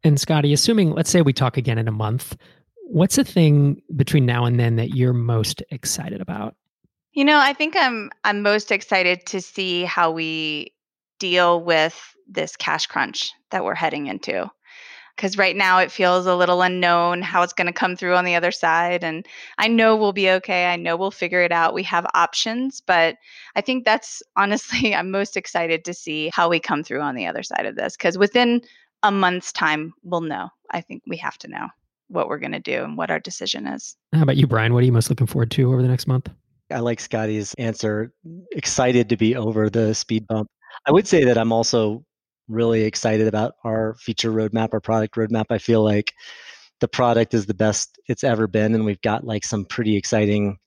And 0.03 0.21
scottie 0.21 0.53
assuming 0.53 0.93
let's 0.93 1.11
say 1.11 1.23
we 1.23 1.33
talk 1.33 1.57
again 1.57 1.79
in 1.79 1.89
a 1.89 1.93
month 1.93 2.37
what's 2.87 3.17
the 3.17 3.25
thing 3.25 3.81
between 3.97 4.27
now 4.27 4.45
and 4.45 4.61
then 4.61 4.77
that 4.77 4.95
you're 4.95 5.15
most 5.15 5.63
excited 5.71 6.21
about? 6.21 6.55
You 7.13 7.25
know 7.25 7.39
i 7.39 7.53
think 7.53 7.77
i'm 7.77 8.11
i'm 8.25 8.43
most 8.43 8.73
excited 8.73 9.27
to 9.27 9.41
see 9.41 9.85
how 9.85 10.11
we 10.11 10.75
deal 11.19 11.63
with 11.63 12.15
this 12.29 12.57
cash 12.57 12.87
crunch 12.87 13.31
that 13.51 13.65
we're 13.65 13.75
heading 13.75 14.09
into 14.09 14.51
because 15.17 15.39
right 15.39 15.57
now 15.57 15.79
it 15.79 15.91
feels 15.91 16.27
a 16.27 16.35
little 16.35 16.63
unknown 16.63 17.23
how 17.23 17.43
it's 17.43 17.53
going 17.53 17.67
to 17.67 17.73
come 17.73 17.97
through 17.97 18.15
on 18.15 18.25
the 18.25 18.35
other 18.35 18.51
side. 18.51 19.05
And 19.05 19.27
I 19.59 19.69
know 19.69 19.97
we'll 19.97 20.13
be 20.13 20.31
okay. 20.31 20.67
I 20.67 20.77
know 20.77 20.97
we'll 20.97 21.11
figure 21.11 21.43
it 21.43 21.53
out. 21.53 21.75
We 21.75 21.83
have 21.85 22.07
options, 22.15 22.81
but 22.81 23.17
I 23.55 23.61
think 23.61 23.85
that's 23.85 24.23
honestly, 24.37 24.95
I'm 24.95 25.11
most 25.11 25.37
excited 25.37 25.85
to 25.85 25.95
see 25.95 26.31
how 26.33 26.49
we 26.49 26.61
come 26.61 26.83
through 26.83 27.01
on 27.01 27.15
the 27.15 27.27
other 27.27 27.43
side 27.43 27.67
of 27.67 27.77
this 27.77 27.97
because 27.97 28.19
within 28.19 28.63
a 29.03 29.13
month's 29.13 29.53
time, 29.53 29.93
we'll 30.03 30.23
know. 30.23 30.49
I 30.71 30.81
think 30.81 31.03
we 31.07 31.17
have 31.19 31.39
to 31.39 31.49
know 31.49 31.69
what 32.09 32.29
we're 32.29 32.39
going 32.39 32.53
to 32.53 32.61
do 32.61 32.85
and 32.85 32.97
what 32.97 33.11
our 33.11 33.21
decision 33.21 33.67
is. 33.67 33.97
How 34.13 34.23
about 34.23 34.37
you, 34.37 34.47
Brian? 34.47 34.73
What 34.73 34.83
are 34.83 34.87
you 34.87 34.93
most 34.93 35.11
looking 35.11 35.27
forward 35.27 35.51
to 35.53 35.73
over 35.73 35.83
the 35.83 35.89
next 35.89 36.07
month? 36.07 36.31
I 36.71 36.81
like 36.81 37.01
Scottie's 37.01 37.55
answer. 37.55 38.13
Excited 38.53 39.09
to 39.11 39.17
be 39.17 39.37
over 39.37 39.69
the 39.69 39.95
speed 39.95 40.27
bump. 40.27 40.49
I 40.87 40.93
would 40.93 41.07
say 41.07 41.25
that 41.25 41.39
I'm 41.39 41.53
also 41.53 42.05
really 42.49 42.83
excited 42.83 43.29
about 43.29 43.55
our 43.65 43.95
feature 44.01 44.31
roadmap, 44.31 44.71
our 44.73 44.81
product 44.81 45.17
roadmap. 45.17 45.47
I 45.51 45.59
feel 45.59 45.83
like 45.83 46.13
the 46.81 46.89
product 46.89 47.35
is 47.35 47.47
the 47.47 47.55
best 47.55 47.99
it's 48.09 48.25
ever 48.25 48.47
been, 48.47 48.75
and 48.75 48.85
we've 48.85 49.01
got 49.03 49.25
like 49.25 49.45
some 49.45 49.65
pretty 49.65 49.97
exciting 49.97 50.59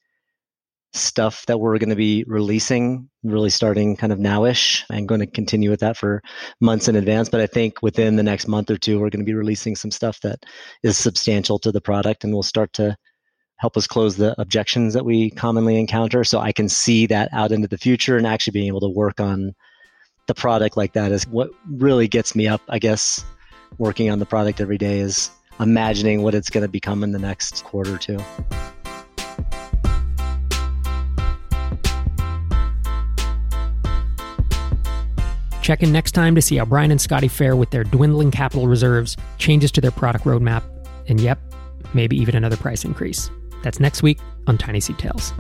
stuff 0.93 1.45
that 1.45 1.59
we're 1.59 1.77
going 1.77 1.89
to 1.89 1.95
be 1.95 2.23
releasing 2.27 3.09
really 3.23 3.49
starting 3.49 3.95
kind 3.95 4.13
of 4.13 4.19
nowish 4.19 4.83
and 4.89 5.07
going 5.07 5.19
to 5.19 5.27
continue 5.27 5.69
with 5.69 5.81
that 5.81 5.97
for 5.97 6.21
months 6.61 6.87
in 6.87 6.95
advance 6.95 7.29
but 7.29 7.41
i 7.41 7.45
think 7.45 7.81
within 7.81 8.15
the 8.15 8.23
next 8.23 8.47
month 8.47 8.71
or 8.71 8.77
two 8.77 8.99
we're 8.99 9.09
going 9.09 9.19
to 9.19 9.25
be 9.25 9.33
releasing 9.33 9.75
some 9.75 9.91
stuff 9.91 10.19
that 10.21 10.39
is 10.83 10.97
substantial 10.97 11.59
to 11.59 11.71
the 11.71 11.81
product 11.81 12.23
and 12.23 12.33
will 12.33 12.41
start 12.41 12.71
to 12.73 12.95
help 13.57 13.75
us 13.75 13.85
close 13.85 14.15
the 14.15 14.39
objections 14.39 14.93
that 14.93 15.05
we 15.05 15.29
commonly 15.29 15.77
encounter 15.77 16.23
so 16.23 16.39
i 16.39 16.51
can 16.51 16.69
see 16.69 17.05
that 17.05 17.29
out 17.33 17.51
into 17.51 17.67
the 17.67 17.77
future 17.77 18.17
and 18.17 18.25
actually 18.25 18.51
being 18.51 18.67
able 18.67 18.81
to 18.81 18.89
work 18.89 19.19
on 19.19 19.53
the 20.27 20.35
product 20.35 20.77
like 20.77 20.93
that 20.93 21.11
is 21.11 21.25
what 21.27 21.49
really 21.71 22.07
gets 22.07 22.35
me 22.35 22.47
up, 22.47 22.61
I 22.69 22.79
guess, 22.79 23.23
working 23.77 24.11
on 24.11 24.19
the 24.19 24.25
product 24.25 24.61
every 24.61 24.77
day 24.77 24.99
is 24.99 25.31
imagining 25.59 26.21
what 26.21 26.35
it's 26.35 26.49
going 26.49 26.63
to 26.63 26.67
become 26.67 27.03
in 27.03 27.13
the 27.13 27.19
next 27.19 27.63
quarter 27.63 27.95
or 27.95 27.97
two. 27.97 28.19
Check 35.61 35.83
in 35.83 35.91
next 35.91 36.11
time 36.11 36.35
to 36.35 36.41
see 36.41 36.57
how 36.57 36.65
Brian 36.65 36.91
and 36.91 37.01
Scottie 37.01 37.27
fare 37.27 37.55
with 37.55 37.71
their 37.71 37.83
dwindling 37.83 38.31
capital 38.31 38.67
reserves, 38.67 39.17
changes 39.37 39.71
to 39.73 39.81
their 39.81 39.91
product 39.91 40.23
roadmap, 40.23 40.63
and 41.09 41.19
yep, 41.19 41.39
maybe 41.93 42.15
even 42.17 42.35
another 42.35 42.55
price 42.55 42.85
increase. 42.85 43.29
That's 43.63 43.79
next 43.79 44.03
week 44.03 44.19
on 44.45 44.57
Tiny 44.57 44.79
Seed 44.79 44.97
Tales. 44.97 45.33